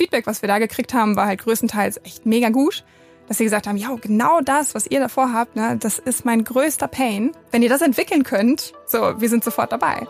Feedback, 0.00 0.26
was 0.26 0.40
wir 0.40 0.48
da 0.48 0.58
gekriegt 0.58 0.94
haben, 0.94 1.14
war 1.14 1.26
halt 1.26 1.40
größtenteils 1.40 2.00
echt 2.04 2.24
mega 2.24 2.48
gut. 2.48 2.84
Dass 3.28 3.36
sie 3.36 3.44
gesagt 3.44 3.66
haben, 3.66 3.76
ja, 3.76 3.94
genau 4.00 4.40
das, 4.40 4.74
was 4.74 4.86
ihr 4.86 4.98
davor 4.98 5.34
habt, 5.34 5.56
ne, 5.56 5.76
das 5.78 5.98
ist 5.98 6.24
mein 6.24 6.42
größter 6.42 6.88
Pain. 6.88 7.32
Wenn 7.50 7.62
ihr 7.62 7.68
das 7.68 7.82
entwickeln 7.82 8.22
könnt, 8.22 8.72
so, 8.86 9.20
wir 9.20 9.28
sind 9.28 9.44
sofort 9.44 9.72
dabei. 9.72 10.06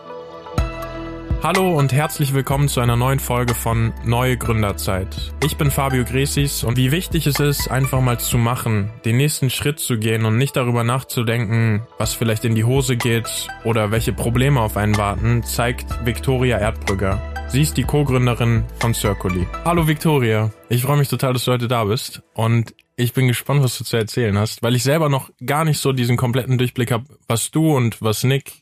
Hallo 1.43 1.77
und 1.77 1.91
herzlich 1.91 2.33
willkommen 2.33 2.69
zu 2.69 2.79
einer 2.79 2.95
neuen 2.95 3.19
Folge 3.19 3.53
von 3.53 3.91
Neue 4.05 4.37
Gründerzeit. 4.37 5.33
Ich 5.43 5.57
bin 5.57 5.69
Fabio 5.69 6.05
Gresis 6.05 6.63
und 6.63 6.77
wie 6.77 6.93
wichtig 6.93 7.27
es 7.27 7.41
ist, 7.41 7.69
einfach 7.69 7.99
mal 7.99 8.17
zu 8.17 8.37
machen, 8.37 8.93
den 9.03 9.17
nächsten 9.17 9.49
Schritt 9.49 9.79
zu 9.79 9.97
gehen 9.97 10.23
und 10.23 10.37
nicht 10.37 10.55
darüber 10.55 10.85
nachzudenken, 10.85 11.85
was 11.97 12.13
vielleicht 12.13 12.45
in 12.45 12.55
die 12.55 12.63
Hose 12.63 12.95
geht 12.95 13.49
oder 13.65 13.91
welche 13.91 14.13
Probleme 14.13 14.61
auf 14.61 14.77
einen 14.77 14.95
warten, 14.95 15.43
zeigt 15.43 16.05
Viktoria 16.05 16.59
Erdbrügger. 16.59 17.30
Sie 17.51 17.63
ist 17.63 17.75
die 17.75 17.83
Co-Gründerin 17.83 18.63
von 18.79 18.93
Circuli. 18.93 19.45
Hallo 19.65 19.85
Viktoria, 19.85 20.53
ich 20.69 20.83
freue 20.83 20.95
mich 20.95 21.09
total, 21.09 21.33
dass 21.33 21.43
du 21.43 21.51
heute 21.51 21.67
da 21.67 21.83
bist 21.83 22.21
und 22.33 22.73
ich 22.95 23.11
bin 23.11 23.27
gespannt, 23.27 23.61
was 23.61 23.77
du 23.77 23.83
zu 23.83 23.97
erzählen 23.97 24.37
hast, 24.37 24.63
weil 24.63 24.73
ich 24.73 24.83
selber 24.83 25.09
noch 25.09 25.29
gar 25.45 25.65
nicht 25.65 25.79
so 25.79 25.91
diesen 25.91 26.15
kompletten 26.15 26.57
Durchblick 26.57 26.93
habe, 26.93 27.03
was 27.27 27.51
du 27.51 27.75
und 27.75 28.01
was 28.01 28.23
Nick 28.23 28.53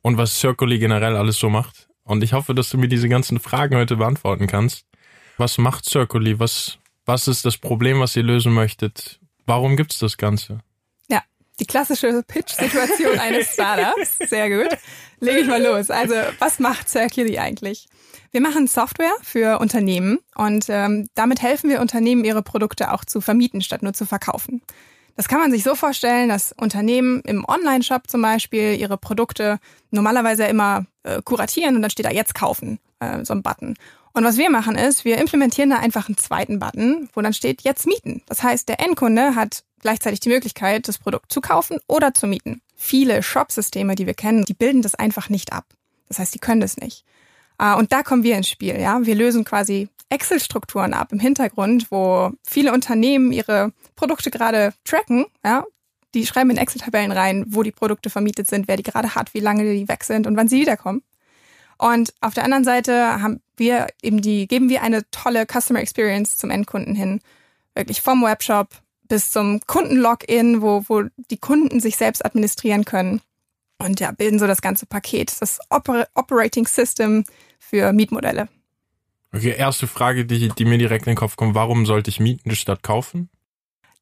und 0.00 0.16
was 0.16 0.38
Circuli 0.38 0.78
generell 0.78 1.16
alles 1.16 1.40
so 1.40 1.50
macht. 1.50 1.88
Und 2.04 2.22
ich 2.22 2.34
hoffe, 2.34 2.54
dass 2.54 2.70
du 2.70 2.78
mir 2.78 2.86
diese 2.86 3.08
ganzen 3.08 3.40
Fragen 3.40 3.74
heute 3.74 3.96
beantworten 3.96 4.46
kannst. 4.46 4.86
Was 5.38 5.58
macht 5.58 5.84
Circuli? 5.84 6.38
Was, 6.38 6.78
was 7.04 7.26
ist 7.26 7.44
das 7.46 7.58
Problem, 7.58 7.98
was 7.98 8.14
ihr 8.14 8.22
lösen 8.22 8.54
möchtet? 8.54 9.18
Warum 9.44 9.76
gibt's 9.76 9.98
das 9.98 10.18
Ganze? 10.18 10.60
Die 11.58 11.66
klassische 11.66 12.22
Pitch-Situation 12.26 13.18
eines 13.18 13.48
Startups. 13.52 14.18
Sehr 14.28 14.50
gut. 14.50 14.78
Lege 15.20 15.40
ich 15.40 15.46
mal 15.46 15.62
los. 15.62 15.90
Also, 15.90 16.14
was 16.38 16.58
macht 16.58 16.88
Circuli 16.88 17.38
eigentlich? 17.38 17.88
Wir 18.32 18.40
machen 18.40 18.66
Software 18.66 19.14
für 19.22 19.60
Unternehmen 19.60 20.18
und 20.34 20.66
ähm, 20.68 21.08
damit 21.14 21.40
helfen 21.40 21.70
wir 21.70 21.80
Unternehmen, 21.80 22.24
ihre 22.24 22.42
Produkte 22.42 22.92
auch 22.92 23.04
zu 23.04 23.20
vermieten, 23.20 23.62
statt 23.62 23.82
nur 23.82 23.94
zu 23.94 24.04
verkaufen. 24.04 24.60
Das 25.16 25.28
kann 25.28 25.40
man 25.40 25.50
sich 25.50 25.62
so 25.62 25.74
vorstellen, 25.74 26.28
dass 26.28 26.52
Unternehmen 26.52 27.22
im 27.22 27.46
Online-Shop 27.46 28.08
zum 28.08 28.20
Beispiel 28.20 28.74
ihre 28.78 28.98
Produkte 28.98 29.58
normalerweise 29.90 30.44
immer 30.44 30.84
äh, 31.04 31.22
kuratieren 31.22 31.76
und 31.76 31.82
dann 31.82 31.90
steht 31.90 32.04
da 32.04 32.10
jetzt 32.10 32.34
kaufen, 32.34 32.78
äh, 33.00 33.24
so 33.24 33.32
ein 33.32 33.42
Button. 33.42 33.74
Und 34.12 34.24
was 34.24 34.36
wir 34.36 34.50
machen 34.50 34.76
ist, 34.76 35.04
wir 35.04 35.18
implementieren 35.18 35.70
da 35.70 35.76
einfach 35.76 36.08
einen 36.08 36.18
zweiten 36.18 36.58
Button, 36.58 37.08
wo 37.14 37.22
dann 37.22 37.32
steht 37.32 37.62
jetzt 37.62 37.86
mieten. 37.86 38.22
Das 38.26 38.42
heißt, 38.42 38.68
der 38.68 38.80
Endkunde 38.80 39.34
hat 39.34 39.64
gleichzeitig 39.80 40.20
die 40.20 40.28
Möglichkeit, 40.28 40.88
das 40.88 40.98
Produkt 40.98 41.32
zu 41.32 41.40
kaufen 41.40 41.78
oder 41.86 42.14
zu 42.14 42.26
mieten. 42.26 42.60
Viele 42.74 43.22
Shop-Systeme, 43.22 43.94
die 43.94 44.06
wir 44.06 44.14
kennen, 44.14 44.44
die 44.44 44.54
bilden 44.54 44.82
das 44.82 44.94
einfach 44.94 45.28
nicht 45.28 45.52
ab. 45.52 45.64
Das 46.08 46.18
heißt, 46.18 46.34
die 46.34 46.38
können 46.38 46.60
das 46.60 46.76
nicht. 46.76 47.04
Äh, 47.58 47.74
und 47.74 47.92
da 47.92 48.02
kommen 48.02 48.22
wir 48.22 48.36
ins 48.36 48.48
Spiel. 48.48 48.78
Ja, 48.78 49.04
wir 49.04 49.14
lösen 49.14 49.44
quasi 49.44 49.88
Excel-Strukturen 50.08 50.94
ab 50.94 51.12
im 51.12 51.18
Hintergrund, 51.18 51.90
wo 51.90 52.30
viele 52.42 52.72
Unternehmen 52.72 53.32
ihre 53.32 53.72
Produkte 53.96 54.30
gerade 54.30 54.72
tracken. 54.84 55.26
Ja, 55.44 55.64
die 56.14 56.26
schreiben 56.26 56.50
in 56.50 56.56
Excel-Tabellen 56.56 57.12
rein, 57.12 57.44
wo 57.48 57.62
die 57.62 57.72
Produkte 57.72 58.10
vermietet 58.10 58.46
sind, 58.46 58.68
wer 58.68 58.76
die 58.76 58.82
gerade 58.82 59.14
hat, 59.14 59.34
wie 59.34 59.40
lange 59.40 59.64
die 59.64 59.88
weg 59.88 60.04
sind 60.04 60.26
und 60.26 60.36
wann 60.36 60.48
sie 60.48 60.60
wiederkommen. 60.60 61.02
Und 61.78 62.14
auf 62.20 62.34
der 62.34 62.44
anderen 62.44 62.64
Seite 62.64 63.20
haben 63.20 63.42
wir 63.56 63.88
eben 64.02 64.22
die, 64.22 64.46
geben 64.46 64.68
wir 64.68 64.82
eine 64.82 65.08
tolle 65.10 65.46
Customer 65.46 65.80
Experience 65.80 66.36
zum 66.36 66.50
Endkunden 66.50 66.94
hin. 66.94 67.20
Wirklich 67.74 68.00
vom 68.00 68.22
Webshop 68.22 68.68
bis 69.08 69.30
zum 69.30 69.60
Kundenlogin, 69.66 70.62
wo, 70.62 70.84
wo 70.88 71.04
die 71.30 71.38
Kunden 71.38 71.80
sich 71.80 71.96
selbst 71.96 72.24
administrieren 72.24 72.84
können. 72.84 73.20
Und 73.78 74.00
ja, 74.00 74.10
bilden 74.12 74.38
so 74.38 74.46
das 74.46 74.62
ganze 74.62 74.86
Paket, 74.86 75.40
das 75.40 75.58
Oper 75.70 76.06
Operating 76.14 76.66
System 76.66 77.24
für 77.58 77.92
Mietmodelle. 77.92 78.48
Okay, 79.32 79.54
erste 79.56 79.86
Frage, 79.86 80.24
die, 80.24 80.48
die 80.48 80.64
mir 80.64 80.78
direkt 80.78 81.06
in 81.06 81.12
den 81.12 81.18
Kopf 81.18 81.36
kommt. 81.36 81.54
Warum 81.54 81.84
sollte 81.84 82.08
ich 82.08 82.20
mieten 82.20 82.54
statt 82.54 82.82
kaufen? 82.82 83.28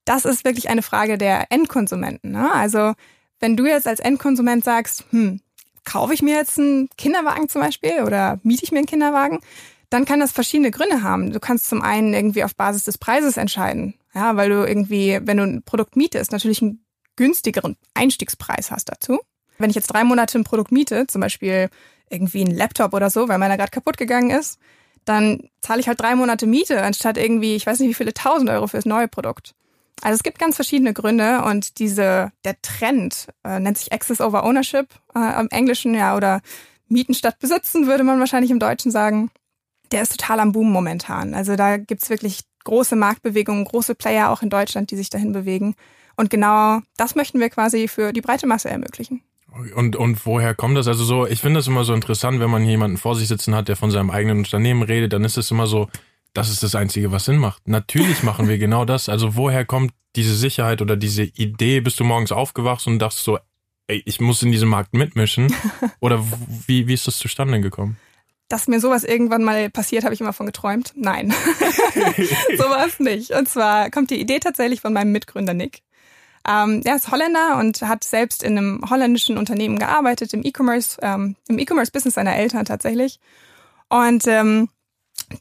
Das 0.05 0.25
ist 0.25 0.45
wirklich 0.45 0.69
eine 0.69 0.83
Frage 0.83 1.19
der 1.19 1.51
Endkonsumenten. 1.51 2.33
Ne? 2.33 2.53
Also 2.53 2.93
wenn 3.41 3.57
du 3.57 3.67
jetzt 3.67 3.89
als 3.89 4.01
Endkonsument 4.01 4.65
sagst, 4.65 5.05
hm, 5.11 5.41
kaufe 5.85 6.15
ich 6.15 6.23
mir 6.23 6.37
jetzt 6.37 6.59
einen 6.59 6.89
Kinderwagen 6.97 7.49
zum 7.49 7.63
Beispiel 7.63 8.03
oder 8.05 8.39
miete 8.43 8.65
ich 8.65 8.73
mir 8.73 8.79
einen 8.79 8.87
Kinderwagen, 8.87 9.41
dann 9.91 10.05
kann 10.05 10.21
das 10.21 10.33
verschiedene 10.33 10.71
Gründe 10.71 11.03
haben. 11.03 11.33
Du 11.33 11.41
kannst 11.41 11.69
zum 11.69 11.83
einen 11.83 12.15
irgendwie 12.15 12.45
auf 12.45 12.55
Basis 12.55 12.85
des 12.85 12.99
Preises 12.99 13.37
entscheiden. 13.37 13.95
Ja, 14.15 14.37
weil 14.37 14.51
du 14.51 14.67
irgendwie, 14.67 15.19
wenn 15.23 15.37
du 15.37 15.43
ein 15.43 15.63
Produkt 15.63 15.97
mietest, 15.97 16.33
natürlich 16.33 16.63
einen 16.63 16.85
günstigeren 17.17 17.77
Einstiegspreis 17.95 18.71
hast 18.71 18.91
dazu. 18.91 19.21
Wenn 19.59 19.71
ich 19.71 19.77
jetzt 19.77 19.89
drei 19.89 20.05
Monate 20.05 20.39
ein 20.39 20.45
Produkt 20.45 20.73
miete, 20.73 21.07
zum 21.07 21.21
Beispiel 21.21 21.69
irgendwie 22.11 22.45
ein 22.45 22.55
Laptop 22.55 22.93
oder 22.93 23.11
so, 23.11 23.29
weil 23.29 23.39
meiner 23.39 23.57
gerade 23.57 23.71
kaputt 23.71 23.97
gegangen 23.97 24.31
ist, 24.31 24.59
dann 25.05 25.51
zahle 25.61 25.81
ich 25.81 25.89
halt 25.89 26.01
drei 26.01 26.15
Monate 26.15 26.47
Miete, 26.47 26.83
anstatt 26.83 27.19
irgendwie, 27.19 27.57
ich 27.57 27.67
weiß 27.67 27.81
nicht 27.81 27.89
wie 27.89 27.95
viele 27.95 28.15
tausend 28.15 28.51
Euro 28.51 28.67
fürs 28.67 28.87
neue 28.87 29.09
Produkt. 29.09 29.55
Also 30.03 30.17
es 30.17 30.23
gibt 30.23 30.39
ganz 30.39 30.57
verschiedene 30.57 30.93
Gründe 30.93 31.43
und 31.45 31.79
diese, 31.79 32.33
der 32.45 32.61
Trend 32.63 33.29
äh, 33.45 33.61
nennt 33.61 33.79
sich 33.79 33.93
Access 33.93 34.21
over 34.21 34.45
Ownership 34.45 34.89
äh, 35.15 35.41
im 35.41 35.49
Englischen, 35.51 35.95
ja, 35.95 36.17
oder 36.17 36.41
Mieten 36.89 37.15
statt 37.15 37.39
Besitzen, 37.39 37.87
würde 37.87 38.05
man 38.05 38.21
wahrscheinlich 38.21 38.51
im 38.51 38.59
Deutschen 38.59 38.91
sagen. 38.91 39.31
Der 39.95 40.03
ist 40.03 40.19
total 40.19 40.41
am 40.41 40.51
Boom 40.51 40.73
momentan. 40.73 41.35
Also 41.35 41.55
da 41.55 41.77
gibt's 41.77 42.11
wirklich 42.11 42.41
große 42.65 42.97
Marktbewegungen, 42.97 43.65
große 43.65 43.95
Player 43.95 44.31
auch 44.31 44.43
in 44.43 44.51
Deutschland, 44.51 44.91
die 44.91 44.97
sich 44.97 45.09
dahin 45.09 45.31
bewegen. 45.31 45.77
Und 46.17 46.31
genau 46.31 46.81
das 46.97 47.15
möchten 47.15 47.39
wir 47.39 47.49
quasi 47.49 47.87
für 47.87 48.13
die 48.13 48.21
breite 48.21 48.49
Masse 48.49 48.69
ermöglichen. 48.69 49.23
Und, 49.77 49.95
und 49.95 50.27
woher 50.27 50.53
kommt 50.57 50.77
das? 50.77 50.89
Also 50.89 51.05
so, 51.05 51.29
ich 51.29 51.41
finde 51.41 51.61
das 51.61 51.69
immer 51.69 51.85
so 51.85 51.95
interessant, 51.95 52.41
wenn 52.41 52.51
man 52.51 52.65
jemanden 52.65 52.97
vor 52.97 53.15
sich 53.15 53.29
sitzen 53.29 53.55
hat, 53.55 53.69
der 53.69 53.77
von 53.77 53.93
seinem 53.93 54.11
eigenen 54.11 54.39
Unternehmen 54.39 54.83
redet, 54.83 55.13
dann 55.13 55.23
ist 55.23 55.37
es 55.37 55.53
immer 55.53 55.69
so, 55.69 55.89
das 56.33 56.51
ist 56.51 56.65
das 56.65 56.75
Einzige, 56.75 57.13
was 57.13 57.27
Sinn 57.27 57.39
macht. 57.39 57.69
Natürlich 57.69 58.23
machen 58.25 58.49
wir 58.49 58.59
genau 58.59 58.85
das. 58.85 59.09
Also 59.09 59.37
woher 59.37 59.65
kommt 59.65 59.93
diese 60.17 60.35
Sicherheit 60.35 60.83
oder 60.83 60.97
diese 60.97 61.23
Idee? 61.23 61.79
Bist 61.79 62.01
du 62.01 62.05
morgens 62.05 62.33
aufgewacht 62.33 62.85
und 62.89 62.99
dachtest 62.99 63.23
so, 63.23 63.39
ey, 63.87 64.03
ich 64.07 64.21
muss 64.21 64.43
in 64.43 64.51
diesem 64.51 64.71
Markt 64.71 64.93
mitmischen? 64.95 65.55
Oder 66.01 66.25
wie, 66.67 66.89
wie 66.89 66.95
ist 66.95 67.07
das 67.07 67.19
zustande 67.19 67.61
gekommen? 67.61 67.97
Dass 68.49 68.69
mir 68.69 68.79
sowas 68.79 69.05
irgendwann 69.05 69.43
mal 69.43 69.71
passiert, 69.71 70.05
habe 70.05 70.15
ich 70.15 70.21
immer 70.21 70.35
von 70.35 70.47
geträumt. 70.47 70.93
Nein, 70.97 71.33
so 72.59 72.65
war 72.65 72.87
es 72.87 73.01
nicht. 73.01 73.31
Und 73.31 73.49
zwar 73.49 73.91
kommt 73.91 74.11
die 74.11 74.21
Idee 74.21 74.39
tatsächlich 74.39 74.81
von 74.81 74.93
meinem 74.93 75.13
Mitgründer 75.13 75.55
Nick. 75.55 75.83
Ähm, 76.47 76.83
er 76.85 76.97
ist 76.97 77.11
Holländer 77.11 77.57
und 77.59 77.81
hat 77.83 78.05
selbst 78.05 78.43
in 78.43 78.59
einem 78.59 78.83
holländischen 78.91 79.39
Unternehmen 79.39 79.79
gearbeitet, 79.79 80.35
im 80.35 80.45
E-Commerce, 80.45 80.99
ähm, 81.01 81.37
im 81.49 81.59
E-Commerce-Business 81.59 82.15
seiner 82.15 82.37
Eltern 82.37 82.67
tatsächlich. 82.67 83.19
Und 83.89 84.27
ähm, 84.27 84.69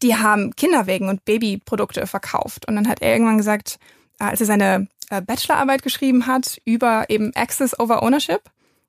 die 0.02 0.16
haben 0.16 0.56
Kinderwegen 0.56 1.10
und 1.10 1.26
Babyprodukte 1.26 2.08
verkauft. 2.08 2.68
Und 2.68 2.76
dann 2.76 2.88
hat 2.88 3.02
er 3.02 3.12
irgendwann 3.12 3.38
gesagt, 3.38 3.80
äh, 4.20 4.26
als 4.26 4.40
er 4.40 4.46
seine 4.46 4.88
äh, 5.10 5.22
Bachelorarbeit 5.22 5.84
geschrieben 5.84 6.26
hat 6.26 6.62
über 6.64 7.06
eben 7.10 7.36
Access 7.36 7.78
over 7.78 8.02
Ownership, 8.02 8.42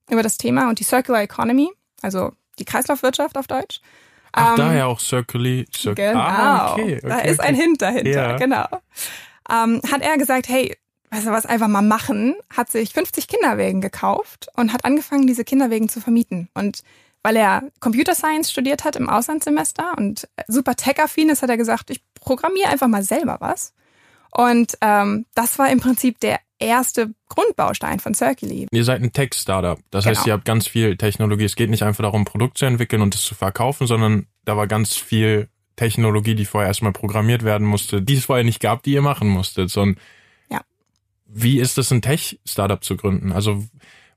über 0.08 0.22
das 0.22 0.38
Thema 0.38 0.68
und 0.68 0.78
die 0.78 0.84
Circular 0.84 1.22
Economy, 1.22 1.70
also 2.02 2.32
die 2.58 2.64
Kreislaufwirtschaft 2.64 3.36
auf 3.36 3.46
Deutsch. 3.46 3.80
Ach, 4.34 4.50
ähm, 4.50 4.56
daher 4.56 4.88
auch 4.88 4.98
Circuli. 4.98 5.66
Cir 5.72 5.94
genau, 5.94 6.20
ah, 6.20 6.72
okay, 6.72 6.98
okay, 6.98 7.08
da 7.08 7.18
ist 7.20 7.38
okay. 7.38 7.48
ein 7.48 7.54
Hint 7.54 7.82
dahinter, 7.82 8.10
ja. 8.10 8.36
genau. 8.36 8.66
Ähm, 9.50 9.80
hat 9.90 10.02
er 10.02 10.18
gesagt, 10.18 10.48
hey, 10.48 10.76
weißt 11.10 11.26
du 11.26 11.30
was, 11.30 11.46
einfach 11.46 11.68
mal 11.68 11.82
machen, 11.82 12.34
hat 12.50 12.70
sich 12.70 12.92
50 12.92 13.28
Kinderwegen 13.28 13.80
gekauft 13.80 14.48
und 14.56 14.72
hat 14.72 14.84
angefangen, 14.84 15.26
diese 15.26 15.44
Kinderwegen 15.44 15.88
zu 15.88 16.00
vermieten. 16.00 16.48
Und 16.54 16.80
weil 17.22 17.36
er 17.36 17.62
Computer 17.78 18.14
Science 18.14 18.50
studiert 18.50 18.84
hat 18.84 18.96
im 18.96 19.08
Auslandssemester 19.08 19.96
und 19.96 20.28
super 20.48 20.74
tech-affin 20.74 21.30
ist, 21.30 21.42
hat 21.42 21.50
er 21.50 21.56
gesagt, 21.56 21.90
ich 21.90 22.02
programmiere 22.14 22.68
einfach 22.68 22.88
mal 22.88 23.04
selber 23.04 23.36
was. 23.40 23.72
Und 24.30 24.76
ähm, 24.80 25.26
das 25.34 25.58
war 25.60 25.70
im 25.70 25.78
Prinzip 25.78 26.18
der 26.18 26.40
erste 26.64 27.14
Grundbaustein 27.28 28.00
von 28.00 28.14
Circuli. 28.14 28.66
Ihr 28.70 28.84
seid 28.84 29.02
ein 29.02 29.12
Tech-Startup. 29.12 29.78
Das 29.90 30.04
genau. 30.04 30.16
heißt, 30.16 30.26
ihr 30.26 30.32
habt 30.32 30.44
ganz 30.44 30.66
viel 30.66 30.96
Technologie. 30.96 31.44
Es 31.44 31.56
geht 31.56 31.70
nicht 31.70 31.82
einfach 31.82 32.02
darum, 32.02 32.22
ein 32.22 32.26
Produkt 32.26 32.58
zu 32.58 32.66
entwickeln 32.66 33.02
und 33.02 33.14
es 33.14 33.22
zu 33.22 33.34
verkaufen, 33.34 33.86
sondern 33.86 34.26
da 34.44 34.56
war 34.56 34.66
ganz 34.66 34.94
viel 34.94 35.48
Technologie, 35.76 36.34
die 36.34 36.44
vorher 36.44 36.68
erstmal 36.68 36.92
programmiert 36.92 37.44
werden 37.44 37.66
musste, 37.66 38.00
die 38.00 38.14
es 38.14 38.26
vorher 38.26 38.44
nicht 38.44 38.60
gab, 38.60 38.82
die 38.82 38.92
ihr 38.92 39.02
machen 39.02 39.28
musstet. 39.28 39.70
So 39.70 39.86
ja. 40.50 40.60
Wie 41.26 41.58
ist 41.58 41.78
es, 41.78 41.90
ein 41.90 42.02
Tech-Startup 42.02 42.82
zu 42.82 42.96
gründen? 42.96 43.32
Also 43.32 43.64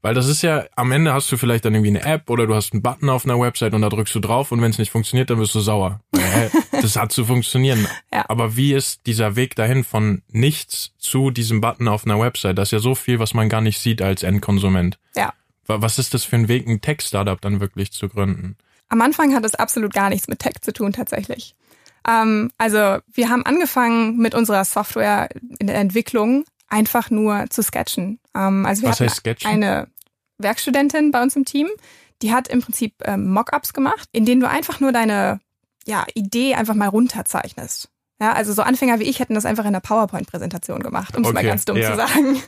weil 0.02 0.14
das 0.14 0.28
ist 0.28 0.42
ja, 0.42 0.66
am 0.76 0.92
Ende 0.92 1.14
hast 1.14 1.32
du 1.32 1.38
vielleicht 1.38 1.66
dann 1.66 1.74
irgendwie 1.74 2.00
eine 2.00 2.04
App 2.04 2.30
oder 2.30 2.48
du 2.48 2.56
hast 2.56 2.74
einen 2.74 2.82
Button 2.82 3.10
auf 3.10 3.26
einer 3.26 3.40
Website 3.40 3.74
und 3.74 3.82
da 3.82 3.90
drückst 3.90 4.14
du 4.16 4.20
drauf 4.20 4.52
und 4.52 4.62
wenn 4.62 4.72
es 4.72 4.78
nicht 4.78 4.92
funktioniert, 4.92 5.30
dann 5.30 5.40
wirst 5.40 5.56
du 5.56 5.60
sauer. 5.60 6.02
das 6.72 6.96
hat 6.96 7.12
zu 7.12 7.26
funktionieren. 7.26 7.88
Ja. 8.14 8.26
Aber 8.28 8.56
wie 8.56 8.74
ist 8.74 9.06
dieser 9.06 9.36
Weg 9.36 9.56
dahin 9.56 9.84
von 9.84 10.22
nichts 10.30 10.92
zu 10.98 11.32
diesem 11.32 11.62
Button 11.62 11.88
auf 11.88 12.06
einer 12.06 12.20
Website? 12.20 12.58
Das 12.58 12.70
ist 12.70 12.72
ja 12.72 12.80
so 12.80 12.96
viel, 12.96 13.20
was 13.20 13.34
man 13.34 13.50
gar 13.50 13.62
nicht 13.62 13.80
sieht 13.80 14.02
als 14.02 14.24
Endkonsument. 14.24 15.00
Ja. 15.16 15.34
Was 15.66 16.00
ist 16.00 16.14
das 16.14 16.24
für 16.24 16.38
ein 16.38 16.48
Weg, 16.48 16.68
ein 16.68 16.82
Tech-Startup 16.82 17.40
dann 17.42 17.60
wirklich 17.60 17.92
zu 17.92 18.08
gründen? 18.08 18.56
Am 18.90 19.02
Anfang 19.02 19.36
hat 19.36 19.44
es 19.44 19.56
absolut 19.56 19.94
gar 19.94 20.10
nichts 20.10 20.28
mit 20.28 20.40
Tech 20.40 20.62
zu 20.62 20.72
tun, 20.72 20.94
tatsächlich. 20.94 21.56
Ähm, 22.08 22.52
also 22.58 23.00
wir 23.14 23.30
haben 23.30 23.46
angefangen 23.46 24.18
mit 24.18 24.34
unserer 24.34 24.64
Software 24.64 25.30
in 25.60 25.68
der 25.68 25.76
Entwicklung 25.76 26.46
einfach 26.68 27.10
nur 27.10 27.46
zu 27.50 27.64
sketchen. 27.64 28.20
Ähm, 28.36 28.66
also 28.66 28.84
wir 28.84 28.90
Was 28.90 29.00
heißt 29.00 29.18
sketchen? 29.18 29.50
eine 29.50 29.88
Werkstudentin 30.38 31.12
bei 31.12 31.22
uns 31.22 31.36
im 31.36 31.46
Team, 31.46 31.68
die 32.22 32.34
hat 32.34 32.48
im 32.48 32.62
Prinzip 32.62 32.96
ähm, 33.06 33.32
Mockups 33.32 33.74
gemacht, 33.74 34.10
in 34.12 34.26
denen 34.26 34.42
du 34.42 34.50
einfach 34.50 34.80
nur 34.80 34.92
deine 34.92 35.40
ja, 35.86 36.06
Idee 36.14 36.56
einfach 36.56 36.76
mal 36.76 36.90
runterzeichnest. 36.90 37.90
Ja, 38.20 38.34
also 38.34 38.52
so 38.52 38.64
Anfänger 38.64 39.00
wie 39.00 39.04
ich 39.04 39.20
hätten 39.20 39.36
das 39.36 39.46
einfach 39.46 39.66
in 39.66 39.74
der 39.74 39.80
PowerPoint-Präsentation 39.80 40.82
gemacht, 40.82 41.16
um 41.16 41.22
es 41.22 41.30
Okay, 41.30 41.36
mal 41.36 41.46
ganz 41.46 41.66
dumm 41.66 41.78
ja. 41.78 41.92
zu 41.92 41.98
sagen. 41.98 42.42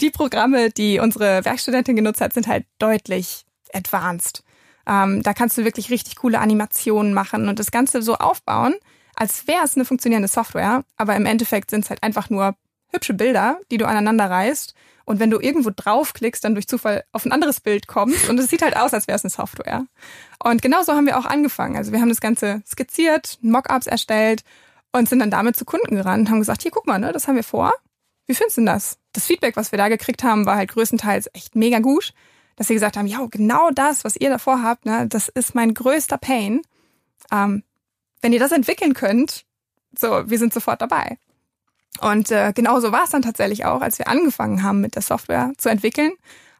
Die 0.00 0.10
Programme, 0.10 0.70
die 0.70 0.98
unsere 0.98 1.44
Werkstudentin 1.44 1.94
genutzt 1.94 2.22
hat, 2.22 2.32
sind 2.32 2.46
halt 2.46 2.64
deutlich 2.78 3.44
advanced. 3.74 4.42
Ähm, 4.86 5.22
da 5.22 5.34
kannst 5.34 5.58
du 5.58 5.64
wirklich 5.64 5.90
richtig 5.90 6.16
coole 6.16 6.38
Animationen 6.38 7.12
machen 7.12 7.48
und 7.48 7.58
das 7.58 7.70
Ganze 7.70 8.00
so 8.00 8.14
aufbauen, 8.14 8.74
als 9.14 9.46
wäre 9.46 9.62
es 9.62 9.76
eine 9.76 9.84
funktionierende 9.84 10.28
Software, 10.28 10.84
aber 10.96 11.14
im 11.16 11.26
Endeffekt 11.26 11.70
sind 11.70 11.84
es 11.84 11.90
halt 11.90 12.02
einfach 12.02 12.30
nur 12.30 12.56
hübsche 12.92 13.14
Bilder, 13.14 13.58
die 13.70 13.78
du 13.78 13.86
aneinander 13.86 14.30
reißt. 14.30 14.74
Und 15.04 15.18
wenn 15.18 15.30
du 15.30 15.40
irgendwo 15.40 15.70
draufklickst, 15.74 16.44
dann 16.44 16.54
durch 16.54 16.68
Zufall 16.68 17.04
auf 17.12 17.24
ein 17.24 17.32
anderes 17.32 17.60
Bild 17.60 17.88
kommst 17.88 18.28
und 18.28 18.38
es 18.38 18.48
sieht 18.48 18.62
halt 18.62 18.76
aus, 18.76 18.94
als 18.94 19.08
wäre 19.08 19.16
es 19.16 19.24
eine 19.24 19.30
Software. 19.30 19.86
Und 20.42 20.62
genauso 20.62 20.92
haben 20.92 21.06
wir 21.06 21.18
auch 21.18 21.24
angefangen. 21.24 21.76
Also 21.76 21.92
wir 21.92 22.00
haben 22.00 22.10
das 22.10 22.20
Ganze 22.20 22.62
skizziert, 22.66 23.38
Mockups 23.42 23.86
erstellt 23.86 24.44
und 24.92 25.08
sind 25.08 25.18
dann 25.18 25.30
damit 25.30 25.56
zu 25.56 25.64
Kunden 25.64 25.96
gerannt 25.96 26.20
und 26.20 26.30
haben 26.30 26.38
gesagt, 26.38 26.62
hier 26.62 26.70
guck 26.70 26.86
mal, 26.86 26.98
ne, 26.98 27.12
das 27.12 27.26
haben 27.26 27.36
wir 27.36 27.42
vor. 27.42 27.72
Wie 28.26 28.34
findest 28.34 28.56
du 28.56 28.60
denn 28.60 28.66
das? 28.66 28.98
Das 29.12 29.26
Feedback, 29.26 29.56
was 29.56 29.72
wir 29.72 29.78
da 29.78 29.88
gekriegt 29.88 30.22
haben, 30.22 30.46
war 30.46 30.56
halt 30.56 30.70
größtenteils 30.70 31.30
echt 31.32 31.56
mega 31.56 31.80
gut, 31.80 32.12
dass 32.54 32.68
sie 32.68 32.74
gesagt 32.74 32.96
haben, 32.96 33.06
ja, 33.06 33.26
genau 33.30 33.70
das, 33.70 34.04
was 34.04 34.14
ihr 34.16 34.30
davor 34.30 34.62
habt, 34.62 34.86
ne, 34.86 35.08
das 35.08 35.28
ist 35.28 35.56
mein 35.56 35.74
größter 35.74 36.18
Pain. 36.18 36.62
Ähm, 37.32 37.64
wenn 38.20 38.32
ihr 38.32 38.38
das 38.38 38.52
entwickeln 38.52 38.94
könnt, 38.94 39.44
so, 39.98 40.30
wir 40.30 40.38
sind 40.38 40.52
sofort 40.54 40.80
dabei. 40.80 41.18
Und 42.00 42.30
äh, 42.30 42.52
genauso 42.54 42.92
war 42.92 43.04
es 43.04 43.10
dann 43.10 43.22
tatsächlich 43.22 43.64
auch, 43.64 43.80
als 43.80 43.98
wir 43.98 44.08
angefangen 44.08 44.62
haben 44.62 44.80
mit 44.80 44.94
der 44.94 45.02
Software 45.02 45.52
zu 45.58 45.68
entwickeln, 45.68 46.12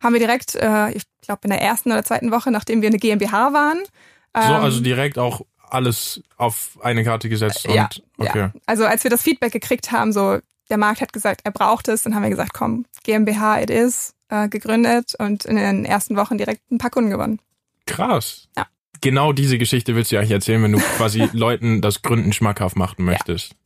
haben 0.03 0.13
wir 0.13 0.21
direkt, 0.21 0.55
äh, 0.55 0.91
ich 0.91 1.03
glaube 1.23 1.41
in 1.45 1.51
der 1.51 1.61
ersten 1.61 1.93
oder 1.93 2.05
zweiten 2.05 2.31
Woche, 2.31 2.51
nachdem 2.51 2.83
wir 2.83 2.89
eine 2.89 2.99
GmbH 2.99 3.53
waren, 3.53 3.79
So, 4.35 4.41
ähm, 4.41 4.61
also 4.61 4.81
direkt 4.81 5.19
auch 5.19 5.43
alles 5.69 6.23
auf 6.37 6.79
eine 6.83 7.05
Karte 7.05 7.29
gesetzt 7.29 7.67
und 7.67 7.75
ja, 7.75 7.89
okay. 8.19 8.39
ja. 8.39 8.53
Also 8.67 8.85
als 8.85 9.05
wir 9.05 9.11
das 9.11 9.23
Feedback 9.23 9.53
gekriegt 9.53 9.93
haben, 9.93 10.13
so 10.13 10.39
der 10.69 10.79
Markt 10.79 11.01
hat 11.01 11.13
gesagt, 11.13 11.43
er 11.45 11.51
braucht 11.51 11.89
es, 11.89 12.03
dann 12.03 12.15
haben 12.15 12.23
wir 12.23 12.31
gesagt, 12.31 12.53
komm, 12.55 12.87
GmbH 13.05 13.61
it 13.61 13.71
is, 13.71 14.15
äh, 14.29 14.49
gegründet 14.49 15.15
und 15.19 15.45
in 15.45 15.57
den 15.57 15.85
ersten 15.85 16.17
Wochen 16.17 16.39
direkt 16.39 16.71
ein 16.71 16.79
paar 16.79 16.91
Kunden 16.91 17.11
gewonnen. 17.11 17.41
Krass. 17.87 18.49
Ja. 18.57 18.67
Genau 19.01 19.33
diese 19.33 19.59
Geschichte 19.59 19.95
willst 19.95 20.11
du 20.11 20.17
ja 20.17 20.21
eigentlich 20.21 20.33
erzählen, 20.33 20.63
wenn 20.63 20.73
du 20.73 20.79
quasi 20.79 21.29
Leuten 21.33 21.81
das 21.81 22.03
Gründen 22.03 22.33
schmackhaft 22.33 22.77
machen 22.77 23.05
möchtest. 23.05 23.53
Ja. 23.53 23.57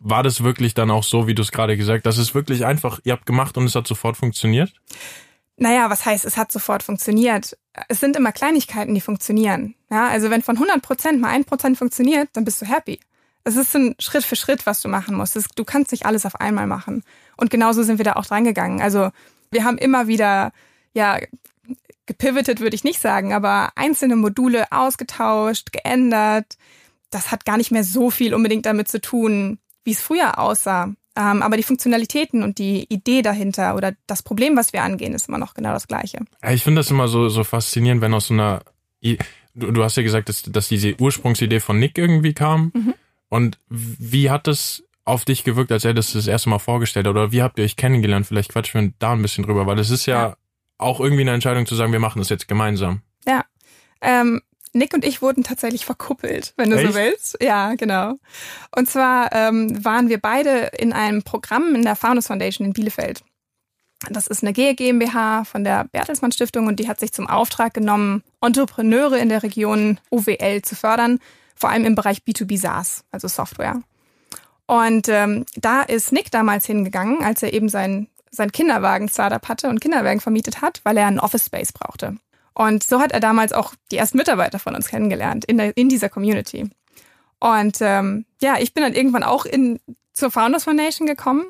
War 0.00 0.22
das 0.22 0.42
wirklich 0.42 0.74
dann 0.74 0.90
auch 0.90 1.04
so, 1.04 1.26
wie 1.26 1.34
du 1.34 1.42
es 1.42 1.52
gerade 1.52 1.76
gesagt 1.76 2.06
hast? 2.06 2.16
Das 2.16 2.26
ist 2.28 2.34
wirklich 2.34 2.64
einfach, 2.64 3.00
ihr 3.04 3.12
habt 3.12 3.26
gemacht 3.26 3.56
und 3.56 3.64
es 3.64 3.74
hat 3.74 3.86
sofort 3.86 4.16
funktioniert? 4.16 4.72
Naja, 5.58 5.88
was 5.88 6.04
heißt, 6.04 6.24
es 6.24 6.36
hat 6.36 6.52
sofort 6.52 6.82
funktioniert? 6.82 7.56
Es 7.88 8.00
sind 8.00 8.16
immer 8.16 8.32
Kleinigkeiten, 8.32 8.94
die 8.94 9.00
funktionieren. 9.00 9.74
Ja, 9.90 10.08
also 10.08 10.30
wenn 10.30 10.42
von 10.42 10.56
100 10.56 10.82
Prozent 10.82 11.20
mal 11.20 11.30
ein 11.30 11.44
Prozent 11.44 11.78
funktioniert, 11.78 12.28
dann 12.34 12.44
bist 12.44 12.60
du 12.60 12.66
happy. 12.66 13.00
Es 13.44 13.56
ist 13.56 13.74
ein 13.76 13.94
Schritt 13.98 14.24
für 14.24 14.36
Schritt, 14.36 14.66
was 14.66 14.80
du 14.80 14.88
machen 14.88 15.16
musst. 15.16 15.38
Du 15.54 15.64
kannst 15.64 15.92
nicht 15.92 16.04
alles 16.04 16.26
auf 16.26 16.40
einmal 16.40 16.66
machen. 16.66 17.04
Und 17.36 17.50
genauso 17.50 17.82
sind 17.84 17.98
wir 17.98 18.04
da 18.04 18.14
auch 18.14 18.26
drangegangen. 18.26 18.82
Also 18.82 19.10
wir 19.50 19.64
haben 19.64 19.78
immer 19.78 20.08
wieder, 20.08 20.52
ja, 20.92 21.18
gepivotet 22.06 22.60
würde 22.60 22.76
ich 22.76 22.84
nicht 22.84 23.00
sagen, 23.00 23.32
aber 23.32 23.70
einzelne 23.76 24.16
Module 24.16 24.70
ausgetauscht, 24.72 25.72
geändert. 25.72 26.56
Das 27.10 27.30
hat 27.30 27.44
gar 27.44 27.56
nicht 27.56 27.70
mehr 27.70 27.84
so 27.84 28.10
viel 28.10 28.34
unbedingt 28.34 28.66
damit 28.66 28.88
zu 28.88 29.00
tun, 29.00 29.58
wie 29.86 29.92
es 29.92 30.02
früher 30.02 30.38
aussah. 30.38 30.92
Ähm, 31.18 31.42
aber 31.42 31.56
die 31.56 31.62
Funktionalitäten 31.62 32.42
und 32.42 32.58
die 32.58 32.84
Idee 32.92 33.22
dahinter 33.22 33.74
oder 33.74 33.94
das 34.06 34.22
Problem, 34.22 34.54
was 34.56 34.74
wir 34.74 34.82
angehen, 34.82 35.14
ist 35.14 35.28
immer 35.28 35.38
noch 35.38 35.54
genau 35.54 35.72
das 35.72 35.88
gleiche. 35.88 36.18
Ja, 36.42 36.50
Ich 36.50 36.62
finde 36.62 36.80
das 36.80 36.90
immer 36.90 37.08
so, 37.08 37.30
so 37.30 37.42
faszinierend, 37.42 38.02
wenn 38.02 38.12
aus 38.12 38.26
so 38.26 38.34
einer, 38.34 38.60
I- 39.02 39.16
du, 39.54 39.70
du 39.72 39.82
hast 39.82 39.96
ja 39.96 40.02
gesagt, 40.02 40.28
dass, 40.28 40.42
dass 40.42 40.68
diese 40.68 40.94
Ursprungsidee 41.00 41.60
von 41.60 41.78
Nick 41.78 41.96
irgendwie 41.96 42.34
kam. 42.34 42.70
Mhm. 42.74 42.94
Und 43.30 43.58
wie 43.70 44.28
hat 44.28 44.46
das 44.46 44.82
auf 45.06 45.24
dich 45.24 45.42
gewirkt, 45.44 45.72
als 45.72 45.84
er 45.86 45.94
das 45.94 46.12
das 46.12 46.26
erste 46.26 46.50
Mal 46.50 46.58
vorgestellt 46.58 47.06
hat? 47.06 47.10
Oder 47.12 47.32
wie 47.32 47.40
habt 47.42 47.58
ihr 47.58 47.64
euch 47.64 47.76
kennengelernt? 47.76 48.26
Vielleicht 48.26 48.50
quatschen 48.52 48.80
wir 48.82 48.92
da 48.98 49.12
ein 49.12 49.22
bisschen 49.22 49.44
drüber, 49.44 49.64
weil 49.66 49.78
es 49.78 49.88
ist 49.90 50.04
ja, 50.04 50.20
Ja. 50.28 50.36
auch 50.76 51.00
irgendwie 51.00 51.22
eine 51.22 51.32
Entscheidung 51.32 51.64
zu 51.64 51.76
sagen, 51.76 51.92
wir 51.92 52.00
machen 52.00 52.18
das 52.18 52.28
jetzt 52.28 52.46
gemeinsam. 52.48 53.00
Ähm, 54.02 54.42
Nick 54.76 54.94
und 54.94 55.04
ich 55.04 55.22
wurden 55.22 55.42
tatsächlich 55.42 55.84
verkuppelt, 55.84 56.54
wenn 56.56 56.70
du 56.70 56.76
Echt? 56.76 56.88
so 56.88 56.94
willst. 56.94 57.36
Ja, 57.40 57.74
genau. 57.74 58.14
Und 58.74 58.88
zwar 58.90 59.32
ähm, 59.32 59.84
waren 59.84 60.08
wir 60.08 60.18
beide 60.18 60.70
in 60.78 60.92
einem 60.92 61.22
Programm 61.22 61.74
in 61.74 61.82
der 61.82 61.96
Founders 61.96 62.26
Foundation 62.26 62.66
in 62.66 62.72
Bielefeld. 62.72 63.22
Das 64.10 64.26
ist 64.26 64.42
eine 64.42 64.52
GE 64.52 64.74
GmbH 64.74 65.44
von 65.44 65.64
der 65.64 65.84
Bertelsmann 65.84 66.32
Stiftung 66.32 66.66
und 66.66 66.78
die 66.78 66.88
hat 66.88 67.00
sich 67.00 67.12
zum 67.12 67.28
Auftrag 67.28 67.74
genommen, 67.74 68.22
Entrepreneure 68.40 69.18
in 69.18 69.28
der 69.28 69.42
Region 69.42 69.98
OWL 70.10 70.62
zu 70.62 70.76
fördern, 70.76 71.18
vor 71.54 71.70
allem 71.70 71.84
im 71.84 71.94
Bereich 71.94 72.18
B2B 72.18 72.58
SaaS, 72.58 73.04
also 73.10 73.26
Software. 73.26 73.80
Und 74.66 75.08
ähm, 75.08 75.46
da 75.54 75.82
ist 75.82 76.12
Nick 76.12 76.30
damals 76.30 76.66
hingegangen, 76.66 77.22
als 77.22 77.42
er 77.42 77.52
eben 77.54 77.68
sein, 77.68 78.08
sein 78.30 78.52
Kinderwagen-Startup 78.52 79.48
hatte 79.48 79.68
und 79.68 79.80
Kinderwagen 79.80 80.20
vermietet 80.20 80.60
hat, 80.60 80.80
weil 80.84 80.96
er 80.96 81.06
einen 81.06 81.20
Office 81.20 81.46
Space 81.46 81.72
brauchte. 81.72 82.16
Und 82.56 82.82
so 82.84 83.00
hat 83.00 83.12
er 83.12 83.20
damals 83.20 83.52
auch 83.52 83.74
die 83.92 83.98
ersten 83.98 84.16
Mitarbeiter 84.16 84.58
von 84.58 84.74
uns 84.74 84.88
kennengelernt 84.88 85.44
in, 85.44 85.58
der, 85.58 85.76
in 85.76 85.90
dieser 85.90 86.08
Community. 86.08 86.70
Und 87.38 87.76
ähm, 87.82 88.24
ja, 88.40 88.56
ich 88.58 88.72
bin 88.72 88.82
dann 88.82 88.94
irgendwann 88.94 89.24
auch 89.24 89.44
in, 89.44 89.78
zur 90.14 90.30
Founders 90.30 90.64
Foundation 90.64 91.06
gekommen, 91.06 91.44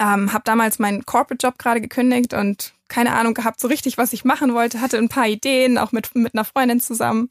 ähm, 0.00 0.32
habe 0.32 0.44
damals 0.46 0.78
meinen 0.78 1.04
Corporate-Job 1.04 1.58
gerade 1.58 1.82
gekündigt 1.82 2.32
und 2.32 2.72
keine 2.88 3.12
Ahnung 3.12 3.34
gehabt, 3.34 3.60
so 3.60 3.68
richtig, 3.68 3.98
was 3.98 4.14
ich 4.14 4.24
machen 4.24 4.54
wollte, 4.54 4.80
hatte 4.80 4.96
ein 4.96 5.10
paar 5.10 5.28
Ideen, 5.28 5.76
auch 5.76 5.92
mit, 5.92 6.14
mit 6.14 6.32
einer 6.32 6.46
Freundin 6.46 6.80
zusammen. 6.80 7.28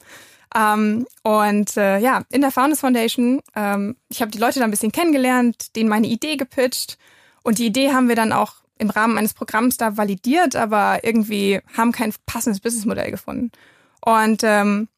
Ähm, 0.54 1.04
und 1.24 1.76
äh, 1.76 1.98
ja, 1.98 2.22
in 2.30 2.42
der 2.42 2.52
Founders 2.52 2.78
Foundation, 2.78 3.40
ähm, 3.56 3.96
ich 4.08 4.20
habe 4.20 4.30
die 4.30 4.38
Leute 4.38 4.60
da 4.60 4.66
ein 4.66 4.70
bisschen 4.70 4.92
kennengelernt, 4.92 5.74
denen 5.74 5.88
meine 5.88 6.06
Idee 6.06 6.36
gepitcht 6.36 6.96
und 7.42 7.58
die 7.58 7.66
Idee 7.66 7.92
haben 7.92 8.08
wir 8.08 8.14
dann 8.14 8.32
auch 8.32 8.54
im 8.78 8.90
Rahmen 8.90 9.18
eines 9.18 9.34
Programms 9.34 9.76
da 9.76 9.96
validiert, 9.96 10.56
aber 10.56 11.00
irgendwie 11.02 11.60
haben 11.76 11.92
kein 11.92 12.12
passendes 12.26 12.60
Businessmodell 12.60 13.10
gefunden. 13.10 13.50
Und 14.00 14.42
ähm, 14.42 14.88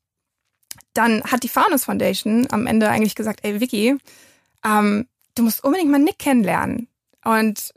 dann 0.94 1.22
hat 1.24 1.42
die 1.42 1.48
Founders 1.48 1.84
Foundation 1.84 2.46
am 2.50 2.66
Ende 2.66 2.88
eigentlich 2.88 3.14
gesagt, 3.14 3.40
ey 3.42 3.60
Vicky, 3.60 3.96
ähm, 4.64 5.06
du 5.34 5.42
musst 5.42 5.62
unbedingt 5.62 5.90
mal 5.90 5.98
Nick 5.98 6.18
kennenlernen. 6.18 6.88
Und 7.24 7.74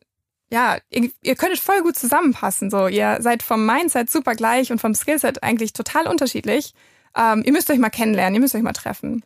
ja, 0.51 0.78
ihr, 0.90 1.12
ihr 1.22 1.36
könntet 1.36 1.60
voll 1.60 1.81
gut 1.81 1.96
zusammenpassen. 1.96 2.72
So, 2.72 2.88
ihr 2.88 3.18
seid 3.22 3.44
vom 3.44 3.66
Mindset 3.66 4.10
super 4.10 4.36
gleich 4.36 4.72
und 4.72 4.80
vom 4.80 4.96
Skillset 4.96 5.44
eigentlich 5.44 5.74
total 5.74 6.07
unterschiedlich. 6.07 6.74
Ähm, 7.16 7.44
ihr 7.46 7.51
müsst 7.51 7.69
euch 7.69 7.78
mal 7.78 7.90
kennenlernen, 7.90 8.36
ihr 8.36 8.42
müsst 8.42 8.56
euch 8.56 8.62
mal 8.62 8.74
treffen. 8.74 9.24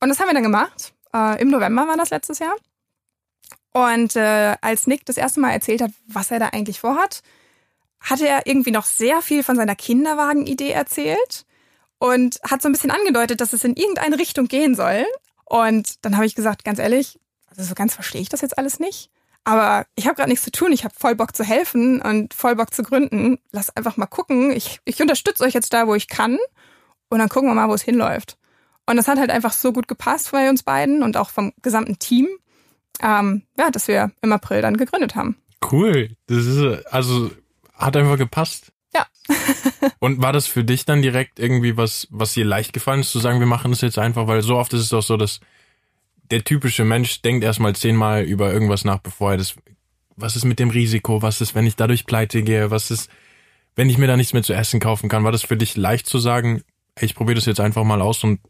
Und 0.00 0.08
das 0.08 0.18
haben 0.20 0.28
wir 0.28 0.34
dann 0.34 0.42
gemacht. 0.42 0.92
Äh, 1.14 1.40
Im 1.40 1.48
November 1.48 1.86
war 1.86 1.96
das 1.96 2.10
letztes 2.10 2.38
Jahr. 2.40 2.54
Und 3.74 4.14
äh, 4.14 4.56
als 4.60 4.86
Nick 4.86 5.04
das 5.04 5.16
erste 5.16 5.40
Mal 5.40 5.50
erzählt 5.50 5.82
hat, 5.82 5.90
was 6.06 6.30
er 6.30 6.38
da 6.38 6.48
eigentlich 6.48 6.80
vorhat, 6.80 7.22
hatte 8.00 8.28
er 8.28 8.46
irgendwie 8.46 8.70
noch 8.70 8.84
sehr 8.84 9.20
viel 9.20 9.42
von 9.42 9.56
seiner 9.56 9.74
Kinderwagen-Idee 9.74 10.70
erzählt 10.70 11.44
und 11.98 12.38
hat 12.48 12.62
so 12.62 12.68
ein 12.68 12.72
bisschen 12.72 12.92
angedeutet, 12.92 13.40
dass 13.40 13.52
es 13.52 13.64
in 13.64 13.74
irgendeine 13.74 14.18
Richtung 14.18 14.46
gehen 14.46 14.76
soll. 14.76 15.04
Und 15.44 16.04
dann 16.04 16.14
habe 16.14 16.24
ich 16.24 16.36
gesagt, 16.36 16.64
ganz 16.64 16.78
ehrlich, 16.78 17.18
also 17.50 17.64
so 17.64 17.74
ganz 17.74 17.94
verstehe 17.94 18.20
ich 18.20 18.28
das 18.28 18.42
jetzt 18.42 18.56
alles 18.58 18.78
nicht. 18.78 19.10
Aber 19.42 19.86
ich 19.96 20.06
habe 20.06 20.14
gerade 20.14 20.30
nichts 20.30 20.44
zu 20.44 20.52
tun, 20.52 20.72
ich 20.72 20.84
habe 20.84 20.94
voll 20.96 21.16
Bock 21.16 21.34
zu 21.34 21.44
helfen 21.44 22.00
und 22.00 22.32
voll 22.32 22.54
Bock 22.54 22.72
zu 22.72 22.82
gründen. 22.82 23.38
Lass 23.50 23.76
einfach 23.76 23.96
mal 23.96 24.06
gucken. 24.06 24.52
Ich, 24.52 24.80
ich 24.84 25.02
unterstütze 25.02 25.42
euch 25.42 25.52
jetzt 25.52 25.72
da, 25.72 25.86
wo 25.86 25.94
ich 25.94 26.08
kann. 26.08 26.38
Und 27.10 27.18
dann 27.18 27.28
gucken 27.28 27.48
wir 27.48 27.54
mal, 27.54 27.68
wo 27.68 27.74
es 27.74 27.82
hinläuft. 27.82 28.38
Und 28.86 28.96
das 28.96 29.08
hat 29.08 29.18
halt 29.18 29.30
einfach 29.30 29.52
so 29.52 29.72
gut 29.72 29.88
gepasst 29.88 30.30
bei 30.30 30.48
uns 30.48 30.62
beiden 30.62 31.02
und 31.02 31.16
auch 31.16 31.30
vom 31.30 31.52
gesamten 31.62 31.98
Team, 31.98 32.28
ähm, 33.02 33.42
ja, 33.58 33.70
dass 33.70 33.88
wir 33.88 34.12
im 34.22 34.32
April 34.32 34.62
dann 34.62 34.76
gegründet 34.76 35.14
haben. 35.14 35.36
Cool. 35.70 36.10
Das 36.26 36.44
ist, 36.44 36.86
also, 36.86 37.30
hat 37.74 37.96
einfach 37.96 38.18
gepasst. 38.18 38.72
Ja. 38.94 39.06
Und 39.98 40.22
war 40.22 40.32
das 40.32 40.46
für 40.46 40.64
dich 40.64 40.84
dann 40.84 41.02
direkt 41.02 41.38
irgendwie 41.38 41.76
was, 41.76 42.06
was 42.10 42.34
dir 42.34 42.44
leicht 42.44 42.72
gefallen 42.72 43.00
ist, 43.00 43.10
zu 43.10 43.18
sagen, 43.18 43.40
wir 43.40 43.46
machen 43.46 43.72
das 43.72 43.80
jetzt 43.80 43.98
einfach, 43.98 44.26
weil 44.26 44.42
so 44.42 44.56
oft 44.56 44.72
ist 44.72 44.82
es 44.82 44.88
doch 44.90 45.02
so, 45.02 45.16
dass 45.16 45.40
der 46.30 46.44
typische 46.44 46.84
Mensch 46.84 47.22
denkt 47.22 47.44
erstmal 47.44 47.74
zehnmal 47.74 48.22
über 48.22 48.52
irgendwas 48.52 48.84
nach, 48.84 48.98
bevor 48.98 49.32
er 49.32 49.38
das, 49.38 49.54
was 50.16 50.36
ist 50.36 50.44
mit 50.44 50.58
dem 50.58 50.70
Risiko, 50.70 51.22
was 51.22 51.40
ist, 51.40 51.54
wenn 51.54 51.66
ich 51.66 51.76
dadurch 51.76 52.06
pleite 52.06 52.42
gehe, 52.42 52.70
was 52.70 52.90
ist, 52.90 53.10
wenn 53.74 53.90
ich 53.90 53.98
mir 53.98 54.06
da 54.06 54.16
nichts 54.16 54.32
mehr 54.32 54.42
zu 54.42 54.54
essen 54.54 54.80
kaufen 54.80 55.08
kann. 55.08 55.24
War 55.24 55.32
das 55.32 55.42
für 55.42 55.56
dich 55.56 55.76
leicht 55.76 56.06
zu 56.06 56.18
sagen, 56.18 56.62
ey, 56.94 57.06
ich 57.06 57.14
probiere 57.14 57.34
das 57.34 57.46
jetzt 57.46 57.60
einfach 57.60 57.84
mal 57.84 58.00
aus 58.00 58.22
und 58.24 58.40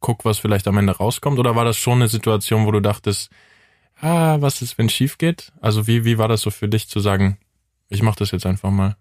guck, 0.00 0.24
was 0.24 0.38
vielleicht 0.38 0.68
am 0.68 0.76
Ende 0.76 0.96
rauskommt? 0.96 1.38
Oder 1.38 1.56
war 1.56 1.64
das 1.64 1.78
schon 1.78 1.98
eine 1.98 2.08
Situation, 2.08 2.66
wo 2.66 2.72
du 2.72 2.80
dachtest, 2.80 3.30
ah, 4.00 4.36
was 4.40 4.62
ist, 4.62 4.78
wenn 4.78 4.86
es 4.86 4.92
schief 4.92 5.18
geht? 5.18 5.52
Also 5.60 5.86
wie, 5.86 6.04
wie 6.04 6.18
war 6.18 6.28
das 6.28 6.40
so 6.42 6.50
für 6.50 6.68
dich 6.68 6.88
zu 6.88 7.00
sagen, 7.00 7.38
ich 7.88 8.02
mache 8.02 8.18
das 8.18 8.30
jetzt 8.30 8.46
einfach 8.46 8.70
mal? 8.70 8.96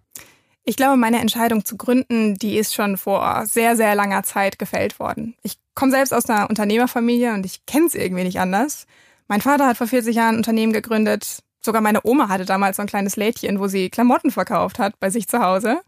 Ich 0.65 0.77
glaube, 0.77 0.95
meine 0.97 1.19
Entscheidung 1.19 1.65
zu 1.65 1.75
gründen, 1.75 2.35
die 2.35 2.57
ist 2.57 2.73
schon 2.73 2.95
vor 2.97 3.45
sehr, 3.45 3.75
sehr 3.75 3.95
langer 3.95 4.23
Zeit 4.23 4.57
gefällt 4.59 4.97
worden. 4.99 5.35
Ich 5.43 5.57
komme 5.75 5.91
selbst 5.91 6.13
aus 6.13 6.29
einer 6.29 6.49
Unternehmerfamilie 6.49 7.33
und 7.33 7.45
ich 7.45 7.65
kenne 7.65 7.87
es 7.87 7.95
irgendwie 7.95 8.23
nicht 8.23 8.39
anders. 8.39 8.85
Mein 9.27 9.41
Vater 9.41 9.67
hat 9.67 9.77
vor 9.77 9.87
40 9.87 10.15
Jahren 10.15 10.35
ein 10.35 10.37
Unternehmen 10.37 10.71
gegründet. 10.71 11.39
Sogar 11.59 11.81
meine 11.81 12.01
Oma 12.05 12.29
hatte 12.29 12.45
damals 12.45 12.77
so 12.77 12.81
ein 12.81 12.87
kleines 12.87 13.15
Lädchen, 13.17 13.59
wo 13.59 13.67
sie 13.67 13.89
Klamotten 13.89 14.31
verkauft 14.31 14.79
hat 14.79 14.99
bei 14.99 15.09
sich 15.09 15.27
zu 15.27 15.39
Hause. 15.39 15.81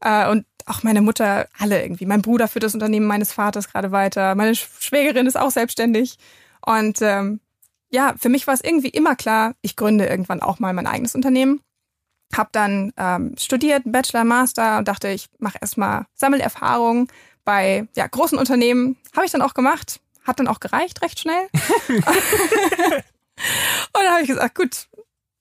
Äh, 0.00 0.28
Und 0.28 0.44
auch 0.66 0.82
meine 0.82 1.02
Mutter, 1.02 1.46
alle 1.58 1.80
irgendwie. 1.82 2.06
Mein 2.06 2.22
Bruder 2.22 2.48
führt 2.48 2.64
das 2.64 2.74
Unternehmen 2.74 3.06
meines 3.06 3.32
Vaters 3.32 3.68
gerade 3.70 3.92
weiter. 3.92 4.34
Meine 4.34 4.52
Sch- 4.52 4.66
Schwägerin 4.80 5.26
ist 5.26 5.36
auch 5.38 5.50
selbstständig. 5.52 6.16
Und 6.64 6.98
ähm, 7.00 7.40
ja, 7.96 8.14
für 8.18 8.28
mich 8.28 8.46
war 8.46 8.52
es 8.52 8.60
irgendwie 8.62 8.90
immer 8.90 9.16
klar, 9.16 9.54
ich 9.62 9.74
gründe 9.74 10.04
irgendwann 10.04 10.42
auch 10.42 10.58
mal 10.58 10.74
mein 10.74 10.86
eigenes 10.86 11.14
Unternehmen. 11.14 11.62
Hab 12.36 12.52
dann 12.52 12.92
ähm, 12.98 13.34
studiert, 13.38 13.84
Bachelor, 13.86 14.24
Master 14.24 14.76
und 14.76 14.86
dachte, 14.86 15.08
ich 15.08 15.28
mache 15.38 15.56
erstmal 15.62 16.04
Sammelerfahrung 16.12 17.08
bei 17.46 17.88
ja, 17.96 18.06
großen 18.06 18.36
Unternehmen. 18.36 18.98
Habe 19.14 19.24
ich 19.24 19.32
dann 19.32 19.40
auch 19.40 19.54
gemacht, 19.54 20.00
hat 20.24 20.38
dann 20.38 20.46
auch 20.46 20.60
gereicht 20.60 21.00
recht 21.00 21.20
schnell. 21.20 21.48
und 21.88 22.04
dann 23.94 24.12
habe 24.12 24.20
ich 24.20 24.28
gesagt, 24.28 24.54
gut, 24.54 24.88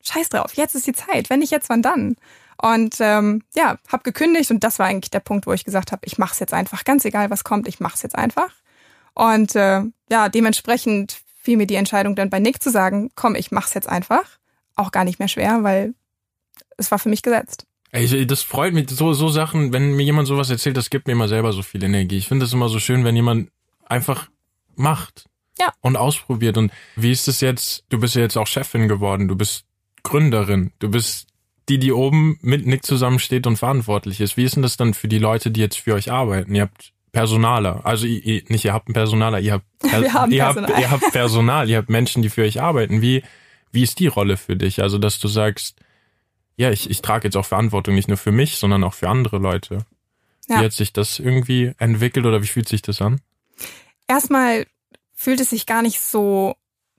scheiß 0.02 0.30
drauf, 0.30 0.54
jetzt 0.54 0.76
ist 0.76 0.88
die 0.88 0.94
Zeit. 0.94 1.30
Wenn 1.30 1.40
nicht 1.40 1.52
jetzt, 1.52 1.68
wann 1.68 1.82
dann? 1.82 2.16
Und 2.62 2.96
ähm, 3.02 3.44
ja, 3.54 3.76
habe 3.90 4.04
gekündigt 4.04 4.50
und 4.50 4.64
das 4.64 4.80
war 4.80 4.86
eigentlich 4.86 5.12
der 5.12 5.20
Punkt, 5.20 5.46
wo 5.46 5.52
ich 5.52 5.66
gesagt 5.66 5.92
habe, 5.92 6.06
ich 6.06 6.18
mache 6.18 6.32
es 6.32 6.40
jetzt 6.40 6.54
einfach, 6.54 6.86
ganz 6.86 7.04
egal 7.04 7.30
was 7.30 7.44
kommt, 7.44 7.68
ich 7.68 7.82
mache 7.82 7.96
es 7.96 8.02
jetzt 8.02 8.16
einfach. 8.16 8.52
Und 9.14 9.56
äh, 9.58 9.82
ja, 10.10 10.30
dementsprechend 10.30 11.25
fiel 11.46 11.58
mir 11.58 11.68
die 11.68 11.76
Entscheidung 11.76 12.16
dann 12.16 12.30
bei 12.30 12.40
Nick 12.40 12.62
zu 12.62 12.72
sagen, 12.72 13.12
komm, 13.16 13.36
ich 13.36 13.52
mach's 13.52 13.74
jetzt 13.76 13.88
einfach. 13.88 14.26
Auch 14.76 14.92
gar 14.92 15.06
nicht 15.06 15.20
mehr 15.20 15.28
schwer, 15.28 15.60
weil 15.62 15.94
es 16.76 16.92
war 16.92 17.00
für 17.00 17.10
mich 17.10 17.22
gesetzt. 17.22 17.66
Ey, 17.92 18.28
das 18.28 18.42
freut 18.42 18.74
mich, 18.74 18.90
so, 18.90 19.14
so 19.14 19.30
Sachen, 19.30 19.72
wenn 19.72 19.94
mir 19.94 20.04
jemand 20.04 20.28
sowas 20.28 20.50
erzählt, 20.50 20.76
das 20.76 20.90
gibt 20.90 21.08
mir 21.08 21.14
immer 21.14 21.30
selber 21.30 21.54
so 21.54 21.62
viel 21.62 21.82
Energie. 21.84 22.18
Ich 22.18 22.28
finde 22.28 22.46
es 22.46 22.52
immer 22.52 22.68
so 22.68 22.80
schön, 22.80 23.06
wenn 23.06 23.16
jemand 23.16 23.52
einfach 23.86 24.28
macht. 24.76 25.26
Ja. 25.58 25.72
Und 25.80 25.96
ausprobiert. 25.96 26.58
Und 26.58 26.74
wie 26.98 27.12
ist 27.12 27.30
es 27.30 27.40
jetzt? 27.40 27.86
Du 27.88 28.00
bist 28.00 28.16
ja 28.16 28.22
jetzt 28.22 28.36
auch 28.36 28.48
Chefin 28.48 28.90
geworden. 28.90 29.30
Du 29.30 29.38
bist 29.38 29.64
Gründerin. 30.04 30.74
Du 30.80 30.90
bist 30.90 31.28
die, 31.70 31.80
die 31.80 31.94
oben 31.94 32.38
mit 32.42 32.66
Nick 32.66 32.86
zusammensteht 32.86 33.48
und 33.48 33.56
verantwortlich 33.56 34.20
ist. 34.20 34.36
Wie 34.36 34.44
ist 34.44 34.56
denn 34.56 34.64
das 34.64 34.76
dann 34.76 34.94
für 34.94 35.08
die 35.08 35.20
Leute, 35.20 35.52
die 35.52 35.62
jetzt 35.62 35.78
für 35.78 35.94
euch 35.94 36.12
arbeiten? 36.12 36.54
Ihr 36.54 36.64
habt 36.64 36.92
Personaler. 37.16 37.80
Also 37.86 38.08
ihr, 38.08 38.44
nicht 38.50 38.66
ihr 38.66 38.74
habt 38.74 38.90
einen 38.90 38.94
Personaler, 38.94 39.40
ihr 39.40 39.54
habt, 39.54 39.66
per 39.80 40.02
ihr, 40.02 40.10
Personal. 40.10 40.70
habt, 40.70 40.80
ihr 40.80 40.92
habt 40.92 41.12
Personal, 41.14 41.70
ihr 41.70 41.78
habt 41.78 41.90
Menschen, 41.90 42.22
die 42.22 42.30
für 42.30 42.44
euch 42.44 42.62
arbeiten. 42.62 43.02
Wie, 43.02 43.24
wie 43.72 43.84
ist 43.84 44.00
die 44.00 44.08
Rolle 44.08 44.36
für 44.36 44.58
dich? 44.58 44.82
Also, 44.82 44.98
dass 44.98 45.18
du 45.20 45.30
sagst, 45.30 45.78
ja, 46.58 46.72
ich, 46.72 46.90
ich 46.90 47.02
trage 47.02 47.28
jetzt 47.28 47.38
auch 47.38 47.46
Verantwortung 47.46 47.96
nicht 47.96 48.10
nur 48.10 48.18
für 48.18 48.34
mich, 48.34 48.58
sondern 48.58 48.84
auch 48.84 48.94
für 48.94 49.08
andere 49.08 49.38
Leute. 49.38 49.86
Ja. 50.50 50.60
Wie 50.60 50.66
hat 50.66 50.74
sich 50.74 50.92
das 50.92 51.20
irgendwie 51.20 51.72
entwickelt 51.78 52.26
oder 52.26 52.44
wie 52.44 52.48
fühlt 52.48 52.68
sich 52.68 52.82
das 52.82 53.02
an? 53.02 53.22
Erstmal 54.10 54.68
fühlt 55.14 55.40
es 55.40 55.52
sich 55.52 55.66
gar 55.66 55.82
nicht 55.82 56.02
so 56.02 56.56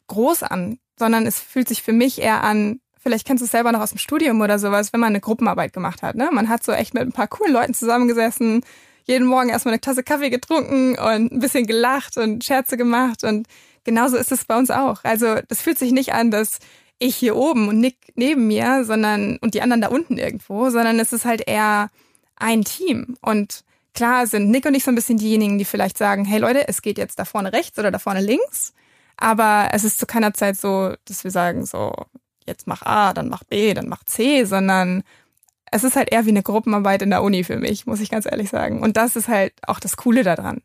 groß 0.06 0.44
an, 0.44 0.78
sondern 0.98 1.26
es 1.26 1.38
fühlt 1.38 1.68
sich 1.68 1.82
für 1.82 1.92
mich 1.92 2.22
eher 2.22 2.42
an, 2.42 2.80
vielleicht 2.98 3.26
kennst 3.26 3.42
du 3.42 3.44
es 3.44 3.50
selber 3.50 3.70
noch 3.70 3.80
aus 3.80 3.90
dem 3.90 3.98
Studium 3.98 4.40
oder 4.40 4.58
sowas, 4.58 4.94
wenn 4.94 5.00
man 5.00 5.10
eine 5.10 5.20
Gruppenarbeit 5.20 5.74
gemacht 5.74 6.02
hat. 6.02 6.16
Ne? 6.16 6.30
Man 6.32 6.48
hat 6.48 6.64
so 6.64 6.72
echt 6.72 6.94
mit 6.94 7.02
ein 7.02 7.12
paar 7.12 7.28
coolen 7.28 7.52
Leuten 7.52 7.74
zusammengesessen, 7.74 8.64
jeden 9.06 9.26
Morgen 9.26 9.48
erstmal 9.48 9.74
eine 9.74 9.80
Tasse 9.80 10.02
Kaffee 10.02 10.30
getrunken 10.30 10.98
und 10.98 11.32
ein 11.32 11.38
bisschen 11.38 11.66
gelacht 11.66 12.16
und 12.16 12.44
Scherze 12.44 12.76
gemacht. 12.76 13.24
Und 13.24 13.46
genauso 13.84 14.16
ist 14.16 14.32
es 14.32 14.44
bei 14.44 14.58
uns 14.58 14.70
auch. 14.70 15.04
Also 15.04 15.36
das 15.48 15.62
fühlt 15.62 15.78
sich 15.78 15.92
nicht 15.92 16.12
an, 16.12 16.30
dass 16.30 16.58
ich 16.98 17.16
hier 17.16 17.36
oben 17.36 17.68
und 17.68 17.78
Nick 17.78 17.96
neben 18.14 18.46
mir, 18.46 18.84
sondern 18.84 19.36
und 19.38 19.54
die 19.54 19.62
anderen 19.62 19.82
da 19.82 19.88
unten 19.88 20.18
irgendwo, 20.18 20.70
sondern 20.70 20.98
es 20.98 21.12
ist 21.12 21.24
halt 21.24 21.46
eher 21.46 21.88
ein 22.36 22.64
Team. 22.64 23.16
Und 23.20 23.64
klar 23.94 24.26
sind 24.26 24.50
Nick 24.50 24.66
und 24.66 24.74
ich 24.74 24.84
so 24.84 24.90
ein 24.90 24.96
bisschen 24.96 25.18
diejenigen, 25.18 25.58
die 25.58 25.64
vielleicht 25.64 25.98
sagen, 25.98 26.24
hey 26.24 26.38
Leute, 26.38 26.68
es 26.68 26.82
geht 26.82 26.98
jetzt 26.98 27.18
da 27.18 27.24
vorne 27.24 27.52
rechts 27.52 27.78
oder 27.78 27.90
da 27.90 27.98
vorne 27.98 28.20
links. 28.20 28.72
Aber 29.16 29.70
es 29.72 29.84
ist 29.84 29.98
zu 29.98 30.06
keiner 30.06 30.34
Zeit 30.34 30.56
so, 30.56 30.94
dass 31.06 31.24
wir 31.24 31.30
sagen, 31.30 31.64
so, 31.64 31.94
jetzt 32.46 32.66
mach 32.66 32.82
A, 32.82 33.12
dann 33.12 33.28
mach 33.28 33.44
B, 33.44 33.72
dann 33.74 33.88
mach 33.88 34.04
C, 34.04 34.44
sondern 34.44 35.02
es 35.76 35.84
ist 35.84 35.96
halt 35.96 36.10
eher 36.10 36.26
wie 36.26 36.30
eine 36.30 36.42
Gruppenarbeit 36.42 37.02
in 37.02 37.10
der 37.10 37.22
Uni 37.22 37.44
für 37.44 37.58
mich, 37.58 37.86
muss 37.86 38.00
ich 38.00 38.10
ganz 38.10 38.26
ehrlich 38.26 38.50
sagen. 38.50 38.82
Und 38.82 38.96
das 38.96 39.14
ist 39.14 39.28
halt 39.28 39.52
auch 39.66 39.78
das 39.78 39.96
Coole 39.96 40.22
daran. 40.22 40.62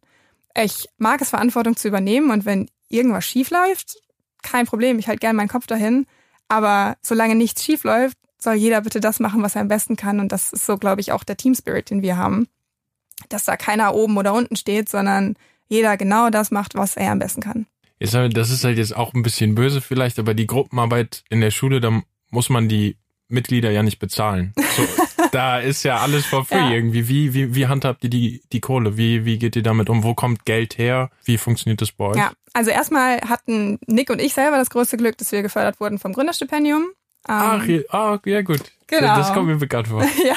Ich 0.55 0.87
mag 0.97 1.21
es, 1.21 1.29
Verantwortung 1.29 1.75
zu 1.75 1.87
übernehmen 1.87 2.31
und 2.31 2.45
wenn 2.45 2.69
irgendwas 2.89 3.25
schief 3.25 3.51
läuft, 3.51 3.97
kein 4.41 4.65
Problem, 4.65 4.99
ich 4.99 5.07
halte 5.07 5.19
gern 5.19 5.35
meinen 5.35 5.47
Kopf 5.47 5.67
dahin. 5.67 6.07
Aber 6.47 6.97
solange 7.01 7.35
nichts 7.35 7.63
schief 7.63 7.83
läuft, 7.83 8.17
soll 8.37 8.55
jeder 8.55 8.81
bitte 8.81 8.99
das 8.99 9.19
machen, 9.19 9.43
was 9.43 9.55
er 9.55 9.61
am 9.61 9.67
besten 9.67 9.95
kann. 9.95 10.19
Und 10.19 10.31
das 10.31 10.51
ist 10.51 10.65
so, 10.65 10.77
glaube 10.77 11.01
ich, 11.01 11.11
auch 11.11 11.23
der 11.23 11.37
Team 11.37 11.55
Spirit, 11.55 11.89
den 11.89 12.01
wir 12.01 12.17
haben. 12.17 12.47
Dass 13.29 13.45
da 13.45 13.55
keiner 13.55 13.93
oben 13.93 14.17
oder 14.17 14.33
unten 14.33 14.55
steht, 14.55 14.89
sondern 14.89 15.35
jeder 15.67 15.95
genau 15.95 16.29
das 16.29 16.51
macht, 16.51 16.75
was 16.75 16.97
er 16.97 17.11
am 17.11 17.19
besten 17.19 17.41
kann. 17.41 17.67
Halt, 18.01 18.35
das 18.35 18.49
ist 18.49 18.63
halt 18.63 18.77
jetzt 18.77 18.95
auch 18.95 19.13
ein 19.13 19.21
bisschen 19.21 19.53
böse 19.53 19.79
vielleicht, 19.79 20.17
aber 20.17 20.33
die 20.33 20.47
Gruppenarbeit 20.47 21.23
in 21.29 21.39
der 21.39 21.51
Schule, 21.51 21.79
da 21.79 22.01
muss 22.31 22.49
man 22.49 22.67
die 22.67 22.97
Mitglieder 23.27 23.71
ja 23.71 23.83
nicht 23.83 23.99
bezahlen. 23.99 24.53
So, 24.75 24.83
da 25.31 25.59
ist 25.59 25.83
ja 25.83 25.97
alles 25.97 26.25
for 26.25 26.45
free 26.45 26.55
Ja. 26.57 26.71
irgendwie. 26.71 27.07
Wie, 27.07 27.33
wie, 27.33 27.55
wie 27.55 27.67
handhabt 27.67 28.03
ihr 28.03 28.09
die, 28.09 28.41
die 28.51 28.59
Kohle? 28.59 28.97
Wie, 28.97 29.25
wie 29.25 29.37
geht 29.39 29.55
ihr 29.55 29.63
damit 29.63 29.89
um? 29.89 30.03
Wo 30.03 30.13
kommt 30.13 30.45
Geld 30.45 30.77
her? 30.77 31.09
Wie 31.25 31.37
funktioniert 31.37 31.81
das 31.81 31.91
bei 31.91 32.05
euch? 32.05 32.17
Ja, 32.17 32.31
also 32.53 32.71
erstmal 32.71 33.21
hatten 33.21 33.79
Nick 33.87 34.09
und 34.09 34.19
ich 34.21 34.33
selber 34.33 34.57
das 34.57 34.69
größte 34.69 34.97
Glück, 34.97 35.17
dass 35.17 35.31
wir 35.31 35.41
gefördert 35.41 35.79
wurden 35.79 35.99
vom 35.99 36.13
Gründerstipendium. 36.13 36.87
Ach, 37.27 37.63
Ähm, 37.67 37.83
ja, 37.91 37.93
ah, 37.93 38.19
ja 38.25 38.41
gut. 38.41 38.61
Genau. 38.87 39.15
Das 39.15 39.33
kommt 39.33 39.47
mir 39.47 39.57
bekannt 39.57 39.87
vor. 39.87 40.03
ja, 40.25 40.35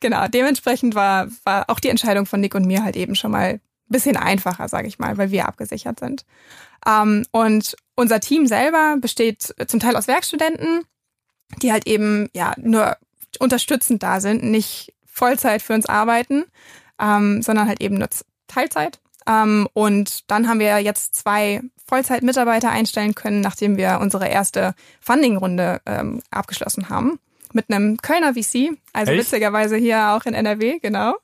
genau. 0.00 0.26
Dementsprechend 0.28 0.94
war, 0.94 1.28
war 1.44 1.68
auch 1.68 1.80
die 1.80 1.88
Entscheidung 1.88 2.26
von 2.26 2.40
Nick 2.40 2.54
und 2.54 2.64
mir 2.66 2.84
halt 2.84 2.96
eben 2.96 3.14
schon 3.14 3.30
mal 3.32 3.54
ein 3.54 3.60
bisschen 3.88 4.16
einfacher, 4.16 4.68
sage 4.68 4.88
ich 4.88 4.98
mal, 4.98 5.18
weil 5.18 5.30
wir 5.30 5.46
abgesichert 5.46 6.00
sind. 6.00 6.24
Ähm, 6.86 7.26
und 7.32 7.76
unser 7.96 8.20
Team 8.20 8.46
selber 8.46 8.96
besteht 9.00 9.54
zum 9.66 9.80
Teil 9.80 9.96
aus 9.96 10.08
Werkstudenten, 10.08 10.84
die 11.60 11.72
halt 11.72 11.86
eben 11.86 12.28
ja 12.34 12.54
nur 12.56 12.96
unterstützend 13.40 14.02
da 14.02 14.20
sind, 14.20 14.42
nicht 14.42 14.94
Vollzeit 15.06 15.62
für 15.62 15.74
uns 15.74 15.86
arbeiten, 15.86 16.44
ähm, 17.00 17.42
sondern 17.42 17.68
halt 17.68 17.80
eben 17.80 17.98
nur 17.98 18.08
Teilzeit. 18.48 19.00
Ähm, 19.26 19.68
und 19.72 20.30
dann 20.30 20.48
haben 20.48 20.58
wir 20.58 20.78
jetzt 20.80 21.14
zwei 21.14 21.62
Vollzeit-Mitarbeiter 21.86 22.70
einstellen 22.70 23.14
können, 23.14 23.40
nachdem 23.40 23.76
wir 23.76 23.98
unsere 24.00 24.28
erste 24.28 24.74
Funding-Runde 25.00 25.80
ähm, 25.86 26.22
abgeschlossen 26.30 26.88
haben. 26.88 27.18
Mit 27.52 27.70
einem 27.70 27.98
Kölner 27.98 28.34
VC, 28.34 28.76
also 28.92 29.12
Echt? 29.12 29.20
witzigerweise 29.20 29.76
hier 29.76 30.10
auch 30.10 30.26
in 30.26 30.34
NRW, 30.34 30.80
genau. 30.80 31.14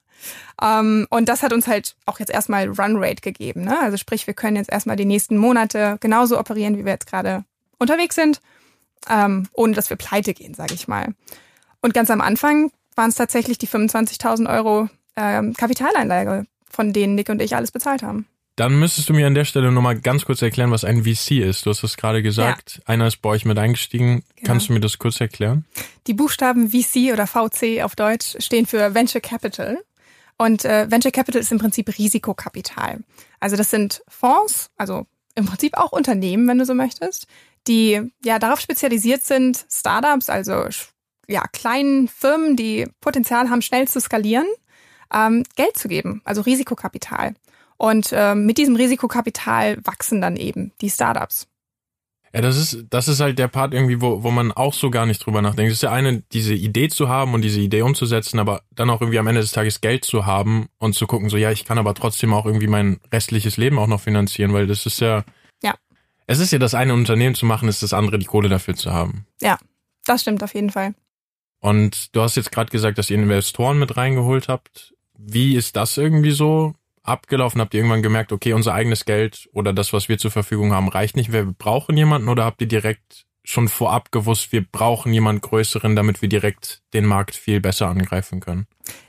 Ähm, 0.63 1.07
und 1.11 1.29
das 1.29 1.43
hat 1.43 1.53
uns 1.53 1.67
halt 1.67 1.97
auch 2.07 2.19
jetzt 2.21 2.31
erstmal 2.31 2.69
Runrate 2.69 3.23
gegeben. 3.23 3.65
Ne? 3.65 3.79
Also 3.81 3.97
sprich, 3.97 4.27
wir 4.27 4.35
können 4.35 4.57
jetzt 4.57 4.71
erstmal 4.71 4.97
die 4.97 5.07
nächsten 5.07 5.37
Monate 5.37 5.97
genauso 6.01 6.39
operieren, 6.39 6.77
wie 6.77 6.85
wir 6.85 6.93
jetzt 6.93 7.07
gerade 7.07 7.45
unterwegs 7.79 8.15
sind, 8.15 8.41
ähm, 9.09 9.49
ohne 9.53 9.73
dass 9.73 9.91
wir 9.91 9.97
pleite 9.97 10.35
gehen, 10.35 10.55
sage 10.55 10.75
ich 10.75 10.87
mal. 10.87 11.15
Und 11.81 11.95
ganz 11.95 12.11
am 12.11 12.21
Anfang 12.21 12.71
waren 12.97 13.11
es 13.11 13.17
tatsächlich 13.17 13.59
die 13.59 13.69
25.000 13.69 14.53
Euro 14.53 14.89
ähm, 15.17 15.55
Kapitaleinlage, 15.55 16.47
von 16.69 16.93
denen 16.93 17.15
Nick 17.15 17.29
und 17.29 17.41
ich 17.41 17.57
alles 17.57 17.73
bezahlt 17.73 18.03
haben. 18.03 18.27
Dann 18.57 18.79
müsstest 18.79 19.09
du 19.09 19.15
mir 19.15 19.27
an 19.27 19.35
der 19.35 19.47
Stelle 19.47 19.73
nochmal 19.73 19.99
ganz 19.99 20.27
kurz 20.27 20.43
erklären, 20.43 20.71
was 20.71 20.85
ein 20.85 21.05
VC 21.05 21.39
ist. 21.39 21.65
Du 21.65 21.71
hast 21.71 21.83
das 21.83 21.97
gerade 21.97 22.23
gesagt. 22.23 22.83
Einer 22.85 23.07
ist 23.07 23.23
bei 23.23 23.31
euch 23.31 23.47
mit 23.47 23.59
eingestiegen. 23.59 24.23
Genau. 24.37 24.47
Kannst 24.47 24.69
du 24.69 24.75
mir 24.75 24.81
das 24.81 24.99
kurz 24.99 25.19
erklären? 25.19 25.65
Die 26.07 26.13
Buchstaben 26.13 26.71
VC 26.71 27.13
oder 27.13 27.27
VC 27.27 27.83
auf 27.83 27.97
Deutsch 27.97 28.37
stehen 28.39 28.67
für 28.67 28.95
Venture 28.95 29.23
Capital. 29.23 29.79
Und 30.37 30.67
äh, 30.67 30.91
Venture 30.91 31.13
Capital 31.13 31.41
ist 31.41 31.53
im 31.53 31.59
Prinzip 31.59 31.97
Risikokapital. 31.97 32.99
Also 33.41 33.57
das 33.57 33.71
sind 33.71 34.03
Fonds, 34.09 34.71
also 34.77 35.07
im 35.35 35.47
Prinzip 35.47 35.79
auch 35.79 35.93
Unternehmen, 35.93 36.47
wenn 36.47 36.59
du 36.59 36.67
so 36.67 36.75
möchtest, 36.75 37.27
die 37.67 38.11
ja 38.25 38.39
darauf 38.39 38.61
spezialisiert 38.61 39.23
sind, 39.23 39.65
Startups, 39.71 40.29
also 40.29 40.65
ja 41.31 41.45
kleinen 41.53 42.09
Firmen, 42.09 42.57
die 42.57 42.87
Potenzial 43.01 43.49
haben, 43.51 43.63
schnell 43.63 43.89
zu 43.89 44.01
skalieren, 44.01 44.47
ähm, 45.13 45.45
Geld 45.57 45.77
zu 45.77 45.89
geben, 45.89 46.21
also 46.25 46.43
Risikokapital. 46.43 47.35
Und 47.77 48.11
ähm, 48.13 48.45
mit 48.45 48.59
diesem 48.59 48.77
Risikokapital 48.77 49.79
wachsen 49.85 50.21
dann 50.21 50.37
eben 50.37 50.73
die 50.81 50.91
Startups. 50.91 51.47
Ja, 52.33 52.43
das 52.43 52.57
ist, 52.57 52.87
das 52.91 53.09
ist 53.09 53.21
halt 53.21 53.39
der 53.39 53.49
Part 53.49 53.75
irgendwie, 53.75 54.01
wo, 54.01 54.23
wo 54.23 54.31
man 54.31 54.53
auch 54.53 54.73
so 54.73 54.91
gar 54.91 55.05
nicht 55.05 55.25
drüber 55.25 55.43
nachdenkt. 55.43 55.73
Es 55.73 55.79
ist 55.79 55.83
ja 55.83 55.91
eine, 55.91 56.23
diese 56.33 56.55
Idee 56.55 56.89
zu 56.89 57.09
haben 57.09 57.35
und 57.35 57.43
diese 57.43 57.61
Idee 57.61 57.83
umzusetzen, 57.83 58.39
aber 58.39 58.63
dann 58.71 58.89
auch 58.89 59.01
irgendwie 59.01 59.19
am 59.19 59.27
Ende 59.27 59.41
des 59.41 59.51
Tages 59.51 59.81
Geld 59.81 60.05
zu 60.05 60.27
haben 60.27 60.69
und 60.79 60.95
zu 60.95 61.09
gucken, 61.09 61.29
so, 61.29 61.37
ja, 61.37 61.51
ich 61.51 61.65
kann 61.65 61.79
aber 61.79 61.95
trotzdem 61.95 62.33
auch 62.33 62.47
irgendwie 62.47 62.69
mein 62.69 63.01
restliches 63.13 63.57
Leben 63.57 63.81
auch 63.81 63.89
noch 63.89 64.01
finanzieren, 64.01 64.53
weil 64.53 64.69
das 64.69 64.87
ist 64.87 65.01
ja. 65.01 65.25
Ja. 65.63 65.75
Es 66.29 66.39
ist 66.39 66.53
ja 66.53 66.61
das 66.61 66.75
eine 66.75 66.95
Unternehmen 66.95 67.35
zu 67.35 67.47
machen, 67.47 67.69
ist 67.69 67.83
das 67.83 67.93
andere 67.93 68.19
die 68.19 68.27
Kohle 68.27 68.49
dafür 68.49 68.77
zu 68.77 68.93
haben. 68.93 69.27
Das 70.07 70.23
stimmt 70.23 70.43
auf 70.45 70.55
jeden 70.55 70.71
Fall. 70.71 70.95
Und 71.61 72.15
du 72.15 72.23
hast 72.23 72.37
jetzt 72.37 72.53
gerade 72.53 72.71
gesagt, 72.71 72.99
dass 72.99 73.11
ihr 73.11 73.17
Investoren 73.17 73.79
mit 73.79 73.97
reingeholt 73.97 74.49
habt. 74.49 74.95
Wie 75.17 75.57
ist 75.57 75.77
das 75.77 75.97
irgendwie 75.97 76.31
so 76.31 76.75
abgelaufen? 77.03 77.61
Habt 77.61 77.75
ihr 77.75 77.81
irgendwann 77.81 78.03
gemerkt, 78.03 78.33
okay, 78.33 78.55
unser 78.55 78.75
eigenes 78.75 79.05
Geld 79.05 79.49
oder 79.53 79.73
das, 79.73 79.93
was 79.93 80.09
wir 80.09 80.19
zur 80.19 80.31
Verfügung 80.31 80.73
haben, 80.73 80.89
reicht 80.89 81.17
nicht, 81.17 81.33
wir 81.33 81.45
brauchen 81.45 81.97
jemanden 81.97 82.29
oder 82.29 82.45
habt 82.45 82.61
ihr 82.63 82.69
direkt 82.69 83.27
schon 83.45 83.69
vorab 83.69 84.13
gewusst, 84.13 84.53
wir 84.53 84.65
brauchen 84.65 85.13
jemand 85.13 85.43
Größeren, 85.43 85.97
damit 85.97 86.23
wir 86.23 86.29
direkt 86.29 86.83
den 86.93 87.05
Markt 87.05 87.35
viel 87.35 87.61
besser 87.61 87.89
angreifen 87.89 88.41
können? 88.41 88.67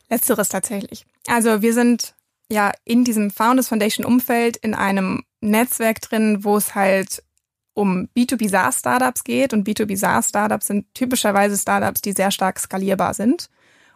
Letzteres 0.10 0.50
tatsächlich. 0.50 1.06
Also 1.28 1.62
wir 1.62 1.74
sind 1.74 2.16
ja 2.50 2.72
in 2.84 3.04
diesem 3.04 3.32
Founders 3.32 3.70
Foundation 3.70 4.06
Umfeld 4.06 4.58
in 4.58 4.74
einem 4.74 5.24
Netzwerk 5.40 6.02
drin, 6.02 6.44
wo 6.44 6.58
es 6.58 6.76
halt 6.76 7.24
um 7.74 8.10
B2B 8.16 8.50
SaaS 8.50 8.80
Startups 8.80 9.24
geht. 9.24 9.54
Und 9.54 9.68
B2B 9.68 9.98
SaaS 9.98 10.30
Startups 10.30 10.68
sind 10.68 10.86
typischerweise 10.94 11.58
Startups, 11.58 12.02
die 12.02 12.14
sehr 12.14 12.32
stark 12.32 12.60
skalierbar 12.60 13.14
sind. 13.14 13.50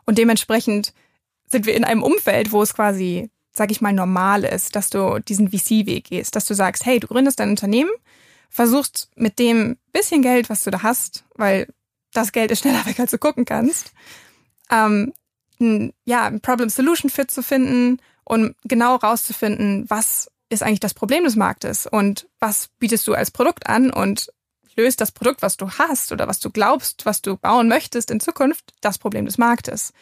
Und 0.05 0.17
dementsprechend 0.17 0.93
sind 1.47 1.65
wir 1.65 1.75
in 1.75 1.83
einem 1.83 2.03
Umfeld, 2.03 2.51
wo 2.51 2.61
es 2.61 2.73
quasi, 2.73 3.29
sag 3.51 3.71
ich 3.71 3.81
mal, 3.81 3.93
normal 3.93 4.43
ist, 4.43 4.75
dass 4.75 4.89
du 4.89 5.19
diesen 5.19 5.49
VC-Weg 5.49 6.05
gehst, 6.05 6.35
dass 6.35 6.45
du 6.45 6.53
sagst, 6.53 6.85
hey, 6.85 6.99
du 6.99 7.07
gründest 7.07 7.39
dein 7.39 7.49
Unternehmen, 7.49 7.91
versuchst 8.49 9.09
mit 9.15 9.39
dem 9.39 9.77
bisschen 9.91 10.21
Geld, 10.21 10.49
was 10.49 10.63
du 10.63 10.71
da 10.71 10.81
hast, 10.81 11.25
weil 11.35 11.67
das 12.13 12.31
Geld 12.31 12.51
ist 12.51 12.59
schneller 12.59 12.85
weg, 12.85 12.99
als 12.99 13.11
du 13.11 13.17
gucken 13.17 13.45
kannst, 13.45 13.91
ähm, 14.71 15.13
ein, 15.59 15.93
ja, 16.05 16.25
ein 16.25 16.41
Problem-Solution-Fit 16.41 17.31
zu 17.31 17.41
finden 17.41 17.99
und 18.23 18.55
genau 18.63 18.95
rauszufinden, 18.95 19.85
was 19.89 20.29
ist 20.49 20.63
eigentlich 20.63 20.79
das 20.79 20.93
Problem 20.93 21.23
des 21.23 21.35
Marktes 21.35 21.87
und 21.87 22.27
was 22.39 22.69
bietest 22.79 23.07
du 23.07 23.13
als 23.13 23.31
Produkt 23.31 23.67
an 23.67 23.91
und 23.91 24.31
löst 24.75 25.01
das 25.01 25.11
Produkt, 25.11 25.41
was 25.41 25.57
du 25.57 25.69
hast 25.71 26.11
oder 26.11 26.27
was 26.27 26.39
du 26.39 26.49
glaubst, 26.49 27.05
was 27.05 27.21
du 27.21 27.37
bauen 27.37 27.67
möchtest 27.67 28.11
in 28.11 28.19
Zukunft, 28.19 28.73
das 28.81 28.97
Problem 28.97 29.25
des 29.25 29.37
Marktes. 29.37 29.93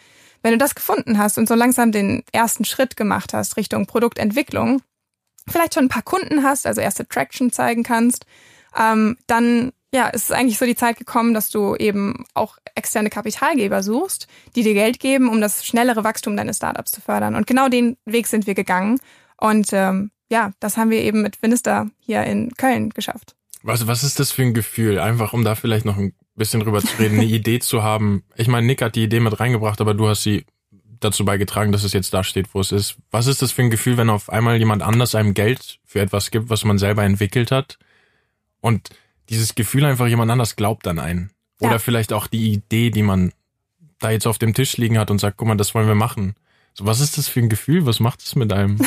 Wenn 0.41 0.51
du 0.51 0.57
das 0.57 0.75
gefunden 0.75 1.17
hast 1.17 1.37
und 1.37 1.47
so 1.47 1.55
langsam 1.55 1.91
den 1.91 2.23
ersten 2.31 2.65
Schritt 2.65 2.97
gemacht 2.97 3.33
hast 3.33 3.55
Richtung 3.55 3.85
Produktentwicklung, 3.85 4.81
vielleicht 5.47 5.75
schon 5.75 5.85
ein 5.85 5.89
paar 5.89 6.03
Kunden 6.03 6.43
hast, 6.43 6.67
also 6.67 6.81
erste 6.81 7.07
Traction 7.07 7.51
zeigen 7.51 7.83
kannst, 7.83 8.25
ähm, 8.77 9.17
dann 9.27 9.71
ja, 9.93 10.07
ist 10.07 10.25
es 10.25 10.31
eigentlich 10.31 10.57
so 10.57 10.65
die 10.65 10.75
Zeit 10.75 10.97
gekommen, 10.97 11.35
dass 11.35 11.51
du 11.51 11.75
eben 11.75 12.25
auch 12.33 12.57
externe 12.73 13.11
Kapitalgeber 13.11 13.83
suchst, 13.83 14.27
die 14.55 14.63
dir 14.63 14.73
Geld 14.73 14.99
geben, 14.99 15.29
um 15.29 15.39
das 15.39 15.63
schnellere 15.63 16.03
Wachstum 16.03 16.35
deines 16.35 16.57
Startups 16.57 16.91
zu 16.91 16.99
fördern. 16.99 17.35
Und 17.35 17.45
genau 17.45 17.69
den 17.69 17.95
Weg 18.05 18.25
sind 18.25 18.47
wir 18.47 18.55
gegangen. 18.55 18.99
Und 19.39 19.67
ähm, 19.71 20.09
ja, 20.33 20.51
das 20.59 20.77
haben 20.77 20.89
wir 20.89 20.99
eben 21.01 21.21
mit 21.21 21.41
Vinister 21.43 21.91
hier 21.99 22.23
in 22.23 22.51
Köln 22.57 22.89
geschafft. 22.89 23.35
Was, 23.61 23.85
was 23.85 24.03
ist 24.03 24.19
das 24.19 24.31
für 24.31 24.41
ein 24.41 24.55
Gefühl? 24.55 24.97
Einfach, 24.97 25.31
um 25.31 25.43
da 25.43 25.53
vielleicht 25.53 25.85
noch 25.85 25.95
ein 25.95 26.13
bisschen 26.35 26.59
drüber 26.59 26.81
zu 26.81 26.97
reden, 26.97 27.19
eine 27.19 27.25
Idee 27.39 27.59
zu 27.59 27.83
haben. 27.83 28.23
Ich 28.35 28.47
meine, 28.47 28.65
Nick 28.65 28.81
hat 28.81 28.95
die 28.95 29.03
Idee 29.03 29.19
mit 29.19 29.39
reingebracht, 29.39 29.79
aber 29.79 29.93
du 29.93 30.09
hast 30.09 30.23
sie 30.23 30.45
dazu 30.99 31.23
beigetragen, 31.23 31.71
dass 31.71 31.83
es 31.83 31.93
jetzt 31.93 32.15
da 32.15 32.23
steht, 32.23 32.55
wo 32.55 32.61
es 32.61 32.71
ist. 32.71 32.97
Was 33.11 33.27
ist 33.27 33.43
das 33.43 33.51
für 33.51 33.61
ein 33.61 33.69
Gefühl, 33.69 33.95
wenn 33.97 34.09
auf 34.09 34.31
einmal 34.31 34.57
jemand 34.57 34.81
anders 34.81 35.13
einem 35.13 35.35
Geld 35.35 35.79
für 35.85 35.99
etwas 35.99 36.31
gibt, 36.31 36.49
was 36.49 36.65
man 36.65 36.79
selber 36.79 37.03
entwickelt 37.03 37.51
hat? 37.51 37.77
Und 38.59 38.89
dieses 39.29 39.53
Gefühl 39.53 39.85
einfach 39.85 40.07
jemand 40.07 40.31
anders 40.31 40.55
glaubt 40.55 40.87
an 40.87 40.97
einen. 40.97 41.29
Oder 41.59 41.73
ja. 41.73 41.79
vielleicht 41.79 42.11
auch 42.11 42.25
die 42.25 42.53
Idee, 42.53 42.89
die 42.89 43.03
man 43.03 43.33
da 43.99 44.09
jetzt 44.09 44.25
auf 44.25 44.39
dem 44.39 44.55
Tisch 44.55 44.77
liegen 44.77 44.97
hat 44.97 45.11
und 45.11 45.19
sagt, 45.19 45.37
guck 45.37 45.47
mal, 45.47 45.55
das 45.57 45.75
wollen 45.75 45.87
wir 45.87 45.95
machen. 45.95 46.33
Was 46.79 46.99
ist 46.99 47.17
das 47.17 47.27
für 47.27 47.39
ein 47.39 47.49
Gefühl? 47.49 47.85
Was 47.85 47.99
macht 47.99 48.21
es 48.21 48.35
mit 48.35 48.51
einem? 48.51 48.79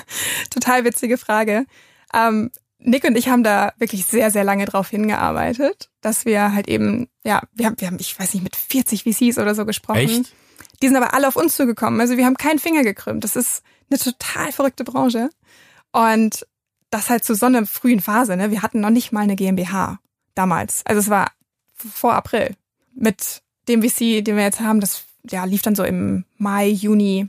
Total 0.50 0.84
witzige 0.84 1.18
Frage. 1.18 1.66
Ähm, 2.14 2.50
Nick 2.78 3.04
und 3.04 3.16
ich 3.16 3.28
haben 3.28 3.44
da 3.44 3.72
wirklich 3.78 4.06
sehr, 4.06 4.30
sehr 4.30 4.44
lange 4.44 4.64
drauf 4.64 4.88
hingearbeitet, 4.88 5.90
dass 6.00 6.24
wir 6.24 6.52
halt 6.52 6.68
eben, 6.68 7.08
ja, 7.24 7.42
wir 7.52 7.66
haben, 7.66 7.76
wir 7.78 7.86
haben, 7.88 7.98
ich 8.00 8.18
weiß 8.18 8.34
nicht, 8.34 8.42
mit 8.42 8.56
40 8.56 9.04
VCs 9.04 9.38
oder 9.38 9.54
so 9.54 9.64
gesprochen. 9.64 9.98
Echt? 9.98 10.34
Die 10.82 10.88
sind 10.88 10.96
aber 10.96 11.14
alle 11.14 11.28
auf 11.28 11.36
uns 11.36 11.56
zugekommen. 11.56 12.00
Also 12.00 12.16
wir 12.16 12.26
haben 12.26 12.36
keinen 12.36 12.58
Finger 12.58 12.82
gekrümmt. 12.82 13.22
Das 13.22 13.36
ist 13.36 13.62
eine 13.88 13.98
total 13.98 14.50
verrückte 14.52 14.84
Branche. 14.84 15.30
Und 15.92 16.46
das 16.90 17.08
halt 17.08 17.24
zu 17.24 17.34
so 17.34 17.46
einer 17.46 17.66
frühen 17.66 18.00
Phase, 18.00 18.36
ne? 18.36 18.50
Wir 18.50 18.62
hatten 18.62 18.80
noch 18.80 18.90
nicht 18.90 19.12
mal 19.12 19.20
eine 19.20 19.36
GmbH 19.36 20.00
damals. 20.34 20.84
Also 20.84 21.00
es 21.00 21.08
war 21.08 21.30
vor 21.74 22.14
April. 22.14 22.56
Mit 22.94 23.42
dem 23.68 23.82
VC, 23.82 24.24
den 24.24 24.36
wir 24.36 24.42
jetzt 24.42 24.60
haben, 24.60 24.80
das 24.80 25.04
ja, 25.30 25.44
lief 25.44 25.62
dann 25.62 25.74
so 25.74 25.84
im 25.84 26.24
Mai, 26.38 26.68
Juni, 26.68 27.28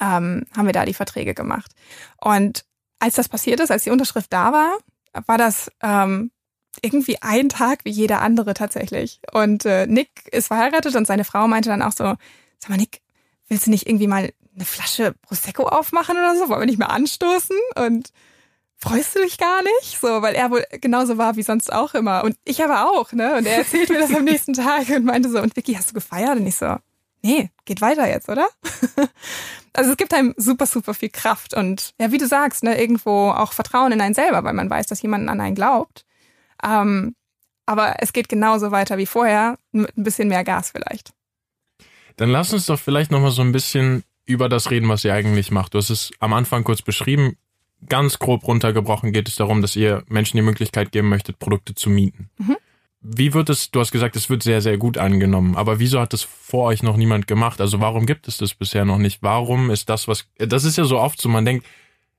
ähm, 0.00 0.46
haben 0.56 0.66
wir 0.66 0.72
da 0.72 0.84
die 0.84 0.94
Verträge 0.94 1.34
gemacht. 1.34 1.72
Und 2.18 2.64
als 2.98 3.14
das 3.14 3.28
passiert 3.28 3.60
ist, 3.60 3.70
als 3.70 3.84
die 3.84 3.90
Unterschrift 3.90 4.32
da 4.32 4.52
war, 4.52 4.78
war 5.26 5.38
das 5.38 5.70
ähm, 5.82 6.30
irgendwie 6.82 7.20
ein 7.20 7.48
Tag 7.48 7.84
wie 7.84 7.90
jeder 7.90 8.20
andere 8.20 8.54
tatsächlich. 8.54 9.20
Und 9.32 9.64
äh, 9.64 9.86
Nick 9.86 10.10
ist 10.30 10.48
verheiratet 10.48 10.94
und 10.94 11.06
seine 11.06 11.24
Frau 11.24 11.48
meinte 11.48 11.68
dann 11.68 11.82
auch 11.82 11.92
so, 11.92 12.04
sag 12.58 12.68
mal, 12.68 12.76
Nick, 12.76 13.00
willst 13.48 13.66
du 13.66 13.70
nicht 13.70 13.88
irgendwie 13.88 14.06
mal 14.06 14.30
eine 14.54 14.64
Flasche 14.64 15.14
Prosecco 15.22 15.64
aufmachen 15.64 16.16
oder 16.16 16.36
so? 16.36 16.48
Wollen 16.48 16.60
wir 16.60 16.66
nicht 16.66 16.78
mal 16.78 16.86
anstoßen? 16.86 17.56
Und 17.76 18.12
freust 18.76 19.16
du 19.16 19.20
dich 19.20 19.38
gar 19.38 19.62
nicht? 19.62 20.00
So, 20.00 20.22
weil 20.22 20.34
er 20.34 20.50
wohl 20.50 20.64
genauso 20.80 21.18
war 21.18 21.36
wie 21.36 21.42
sonst 21.42 21.72
auch 21.72 21.94
immer. 21.94 22.24
Und 22.24 22.36
ich 22.44 22.62
aber 22.62 22.90
auch, 22.90 23.12
ne? 23.12 23.36
Und 23.36 23.46
er 23.46 23.58
erzählt 23.58 23.88
mir 23.90 23.98
das 23.98 24.14
am 24.14 24.24
nächsten 24.24 24.52
Tag 24.52 24.88
und 24.90 25.04
meinte 25.04 25.28
so, 25.30 25.40
und 25.40 25.56
Vicky, 25.56 25.74
hast 25.74 25.90
du 25.90 25.94
gefeiert? 25.94 26.38
Und 26.38 26.46
ich 26.46 26.56
so, 26.56 26.76
nee, 27.22 27.50
geht 27.64 27.80
weiter 27.80 28.08
jetzt, 28.08 28.28
oder? 28.28 28.48
also 29.72 29.90
es 29.90 29.96
gibt 29.96 30.14
einem 30.14 30.34
super, 30.36 30.66
super 30.66 30.94
viel 30.94 31.10
Kraft 31.10 31.54
und 31.54 31.94
ja, 32.00 32.12
wie 32.12 32.18
du 32.18 32.26
sagst, 32.26 32.62
ne, 32.62 32.80
irgendwo 32.80 33.30
auch 33.30 33.52
Vertrauen 33.52 33.92
in 33.92 34.00
einen 34.00 34.14
selber, 34.14 34.44
weil 34.44 34.54
man 34.54 34.70
weiß, 34.70 34.86
dass 34.86 35.02
jemand 35.02 35.28
an 35.28 35.40
einen 35.40 35.54
glaubt. 35.54 36.04
Ähm, 36.62 37.14
aber 37.66 37.96
es 37.98 38.12
geht 38.12 38.28
genauso 38.28 38.70
weiter 38.70 38.98
wie 38.98 39.06
vorher, 39.06 39.56
mit 39.72 39.96
ein 39.96 40.02
bisschen 40.02 40.28
mehr 40.28 40.44
Gas 40.44 40.72
vielleicht. 40.72 41.12
Dann 42.16 42.30
lass 42.30 42.52
uns 42.52 42.66
doch 42.66 42.78
vielleicht 42.78 43.10
nochmal 43.10 43.30
so 43.30 43.42
ein 43.42 43.52
bisschen 43.52 44.02
über 44.26 44.48
das 44.48 44.70
reden, 44.70 44.88
was 44.88 45.04
ihr 45.04 45.14
eigentlich 45.14 45.50
macht. 45.50 45.74
Du 45.74 45.78
hast 45.78 45.90
es 45.90 46.10
am 46.18 46.32
Anfang 46.32 46.64
kurz 46.64 46.82
beschrieben. 46.82 47.36
Ganz 47.88 48.18
grob 48.18 48.46
runtergebrochen 48.46 49.12
geht 49.12 49.28
es 49.28 49.36
darum, 49.36 49.62
dass 49.62 49.74
ihr 49.74 50.04
Menschen 50.08 50.36
die 50.36 50.42
Möglichkeit 50.42 50.92
geben 50.92 51.08
möchtet, 51.08 51.38
Produkte 51.38 51.74
zu 51.74 51.88
mieten. 51.90 52.28
Mhm. 52.38 52.56
Wie 53.02 53.32
wird 53.32 53.48
es, 53.48 53.70
du 53.70 53.80
hast 53.80 53.92
gesagt, 53.92 54.14
es 54.14 54.28
wird 54.28 54.42
sehr, 54.42 54.60
sehr 54.60 54.76
gut 54.76 54.98
angenommen, 54.98 55.56
aber 55.56 55.78
wieso 55.78 56.00
hat 56.00 56.12
das 56.12 56.22
vor 56.22 56.64
euch 56.64 56.82
noch 56.82 56.98
niemand 56.98 57.26
gemacht? 57.26 57.60
Also 57.60 57.80
warum 57.80 58.04
gibt 58.04 58.28
es 58.28 58.36
das 58.36 58.54
bisher 58.54 58.84
noch 58.84 58.98
nicht? 58.98 59.22
Warum 59.22 59.70
ist 59.70 59.88
das 59.88 60.06
was, 60.06 60.26
das 60.36 60.64
ist 60.64 60.76
ja 60.76 60.84
so 60.84 60.98
oft 60.98 61.20
so, 61.20 61.30
man 61.30 61.46
denkt, 61.46 61.66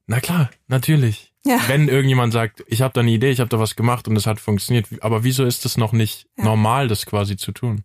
na 0.08 0.20
klar, 0.20 0.50
natürlich. 0.68 1.34
Ja. 1.46 1.60
Wenn 1.68 1.88
irgendjemand 1.88 2.34
sagt, 2.34 2.64
ich 2.68 2.82
habe 2.82 2.94
da 2.94 3.02
eine 3.02 3.12
Idee, 3.12 3.30
ich 3.30 3.40
habe 3.40 3.50
da 3.50 3.60
was 3.60 3.76
gemacht 3.76 4.08
und 4.08 4.16
es 4.16 4.26
hat 4.26 4.40
funktioniert, 4.40 4.88
aber 5.02 5.24
wieso 5.24 5.46
ist 5.46 5.66
es 5.66 5.78
noch 5.78 5.92
nicht 5.92 6.28
ja. 6.38 6.46
normal, 6.46 6.88
das 6.88 7.06
quasi 7.06 7.38
zu 7.38 7.52
tun? 7.52 7.84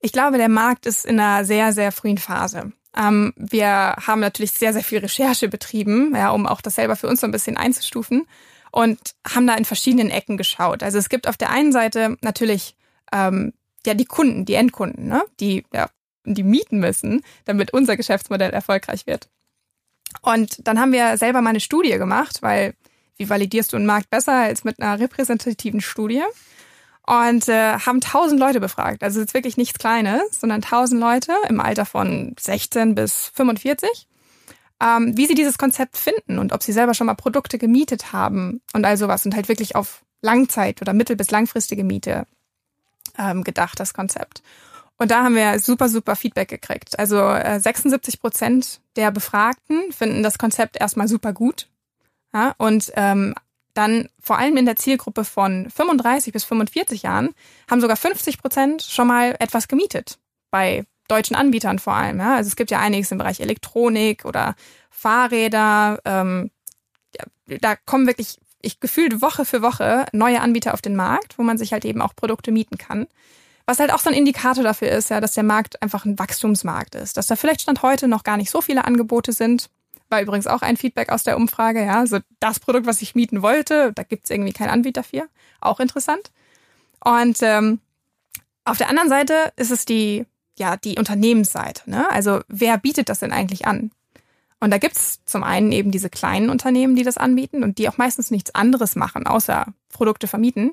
Ich 0.00 0.12
glaube, 0.12 0.38
der 0.38 0.48
Markt 0.48 0.86
ist 0.86 1.04
in 1.04 1.18
einer 1.18 1.44
sehr, 1.44 1.72
sehr 1.72 1.90
frühen 1.90 2.18
Phase. 2.18 2.72
Ähm, 2.96 3.32
wir 3.36 3.96
haben 4.06 4.20
natürlich 4.20 4.52
sehr, 4.52 4.72
sehr 4.72 4.84
viel 4.84 4.98
Recherche 4.98 5.48
betrieben, 5.48 6.14
ja, 6.14 6.30
um 6.30 6.46
auch 6.46 6.60
das 6.60 6.76
selber 6.76 6.94
für 6.94 7.08
uns 7.08 7.20
so 7.20 7.26
ein 7.26 7.32
bisschen 7.32 7.56
einzustufen 7.56 8.26
und 8.74 8.98
haben 9.24 9.46
da 9.46 9.54
in 9.54 9.64
verschiedenen 9.64 10.10
Ecken 10.10 10.36
geschaut. 10.36 10.82
Also 10.82 10.98
es 10.98 11.08
gibt 11.08 11.28
auf 11.28 11.36
der 11.36 11.50
einen 11.50 11.70
Seite 11.70 12.16
natürlich 12.22 12.74
ähm, 13.12 13.52
ja 13.86 13.94
die 13.94 14.04
Kunden, 14.04 14.46
die 14.46 14.54
Endkunden, 14.54 15.06
ne? 15.06 15.22
die 15.38 15.64
ja, 15.72 15.88
die 16.24 16.42
mieten 16.42 16.80
müssen, 16.80 17.22
damit 17.44 17.72
unser 17.72 17.96
Geschäftsmodell 17.96 18.50
erfolgreich 18.50 19.06
wird. 19.06 19.28
Und 20.22 20.66
dann 20.66 20.80
haben 20.80 20.90
wir 20.90 21.16
selber 21.18 21.40
mal 21.40 21.50
eine 21.50 21.60
Studie 21.60 21.92
gemacht, 21.92 22.42
weil 22.42 22.74
wie 23.16 23.30
validierst 23.30 23.72
du 23.72 23.76
einen 23.76 23.86
Markt 23.86 24.10
besser 24.10 24.32
als 24.32 24.64
mit 24.64 24.80
einer 24.80 24.98
repräsentativen 24.98 25.80
Studie? 25.80 26.22
Und 27.06 27.48
äh, 27.48 27.78
haben 27.78 28.00
tausend 28.00 28.40
Leute 28.40 28.58
befragt. 28.58 29.04
Also 29.04 29.20
jetzt 29.20 29.34
wirklich 29.34 29.56
nichts 29.56 29.78
Kleines, 29.78 30.40
sondern 30.40 30.62
tausend 30.62 31.00
Leute 31.00 31.32
im 31.48 31.60
Alter 31.60 31.84
von 31.86 32.34
16 32.40 32.96
bis 32.96 33.30
45 33.34 34.08
ähm, 34.84 35.16
wie 35.16 35.26
sie 35.26 35.34
dieses 35.34 35.56
Konzept 35.58 35.96
finden 35.96 36.38
und 36.38 36.52
ob 36.52 36.62
sie 36.62 36.72
selber 36.72 36.94
schon 36.94 37.06
mal 37.06 37.14
Produkte 37.14 37.58
gemietet 37.58 38.12
haben 38.12 38.60
und 38.74 38.84
all 38.84 38.96
sowas 38.96 39.24
und 39.24 39.34
halt 39.34 39.48
wirklich 39.48 39.76
auf 39.76 40.04
Langzeit 40.20 40.82
oder 40.82 40.92
mittel- 40.92 41.16
bis 41.16 41.30
langfristige 41.30 41.84
Miete 41.84 42.26
ähm, 43.18 43.44
gedacht, 43.44 43.80
das 43.80 43.94
Konzept. 43.94 44.42
Und 44.96 45.10
da 45.10 45.24
haben 45.24 45.34
wir 45.34 45.58
super, 45.58 45.88
super 45.88 46.16
Feedback 46.16 46.48
gekriegt. 46.48 46.98
Also 46.98 47.18
äh, 47.18 47.58
76 47.58 48.20
Prozent 48.20 48.80
der 48.96 49.10
Befragten 49.10 49.92
finden 49.92 50.22
das 50.22 50.38
Konzept 50.38 50.76
erstmal 50.76 51.08
super 51.08 51.32
gut. 51.32 51.68
Ja, 52.32 52.54
und 52.58 52.92
ähm, 52.94 53.34
dann 53.74 54.08
vor 54.20 54.38
allem 54.38 54.56
in 54.56 54.66
der 54.66 54.76
Zielgruppe 54.76 55.24
von 55.24 55.68
35 55.70 56.32
bis 56.32 56.44
45 56.44 57.02
Jahren 57.02 57.30
haben 57.70 57.80
sogar 57.80 57.96
50 57.96 58.38
Prozent 58.38 58.82
schon 58.82 59.08
mal 59.08 59.36
etwas 59.40 59.68
gemietet 59.68 60.18
bei 60.50 60.84
deutschen 61.08 61.36
Anbietern 61.36 61.78
vor 61.78 61.94
allem. 61.94 62.18
Ja? 62.18 62.36
Also 62.36 62.48
es 62.48 62.56
gibt 62.56 62.70
ja 62.70 62.80
einiges 62.80 63.10
im 63.12 63.18
Bereich 63.18 63.40
Elektronik 63.40 64.24
oder 64.24 64.54
Fahrräder. 64.90 66.00
Ähm, 66.04 66.50
ja, 67.16 67.58
da 67.60 67.76
kommen 67.76 68.06
wirklich, 68.06 68.38
ich 68.60 68.80
gefühlt 68.80 69.20
Woche 69.20 69.44
für 69.44 69.62
Woche 69.62 70.06
neue 70.12 70.40
Anbieter 70.40 70.74
auf 70.74 70.82
den 70.82 70.96
Markt, 70.96 71.38
wo 71.38 71.42
man 71.42 71.58
sich 71.58 71.72
halt 71.72 71.84
eben 71.84 72.00
auch 72.00 72.16
Produkte 72.16 72.52
mieten 72.52 72.78
kann. 72.78 73.06
Was 73.66 73.78
halt 73.78 73.92
auch 73.92 73.98
so 73.98 74.10
ein 74.10 74.16
Indikator 74.16 74.62
dafür 74.62 74.88
ist, 74.88 75.10
ja, 75.10 75.20
dass 75.20 75.32
der 75.32 75.42
Markt 75.42 75.80
einfach 75.82 76.04
ein 76.04 76.18
Wachstumsmarkt 76.18 76.94
ist, 76.94 77.16
dass 77.16 77.26
da 77.26 77.36
vielleicht 77.36 77.62
Stand 77.62 77.82
heute 77.82 78.08
noch 78.08 78.22
gar 78.22 78.36
nicht 78.36 78.50
so 78.50 78.60
viele 78.60 78.84
Angebote 78.84 79.32
sind. 79.32 79.70
War 80.10 80.20
übrigens 80.20 80.46
auch 80.46 80.60
ein 80.60 80.76
Feedback 80.76 81.08
aus 81.08 81.24
der 81.24 81.36
Umfrage, 81.36 81.82
ja. 81.84 82.00
Also 82.00 82.18
das 82.40 82.60
Produkt, 82.60 82.86
was 82.86 83.00
ich 83.00 83.14
mieten 83.14 83.40
wollte, 83.40 83.92
da 83.94 84.02
gibt's 84.02 84.28
irgendwie 84.28 84.52
keinen 84.52 84.68
Anbieter 84.68 85.02
für. 85.02 85.28
Auch 85.60 85.80
interessant. 85.80 86.30
Und 87.02 87.38
ähm, 87.40 87.80
auf 88.64 88.76
der 88.76 88.90
anderen 88.90 89.08
Seite 89.08 89.52
ist 89.56 89.70
es 89.70 89.86
die 89.86 90.26
ja 90.58 90.76
die 90.76 90.98
Unternehmensseite. 90.98 91.88
Ne? 91.90 92.10
Also 92.10 92.40
wer 92.48 92.78
bietet 92.78 93.08
das 93.08 93.20
denn 93.20 93.32
eigentlich 93.32 93.66
an? 93.66 93.90
Und 94.60 94.70
da 94.70 94.78
gibt's 94.78 95.20
zum 95.26 95.44
einen 95.44 95.72
eben 95.72 95.90
diese 95.90 96.08
kleinen 96.08 96.48
Unternehmen, 96.48 96.96
die 96.96 97.02
das 97.02 97.18
anbieten 97.18 97.62
und 97.62 97.78
die 97.78 97.88
auch 97.88 97.98
meistens 97.98 98.30
nichts 98.30 98.54
anderes 98.54 98.96
machen, 98.96 99.26
außer 99.26 99.66
Produkte 99.90 100.26
vermieten. 100.26 100.72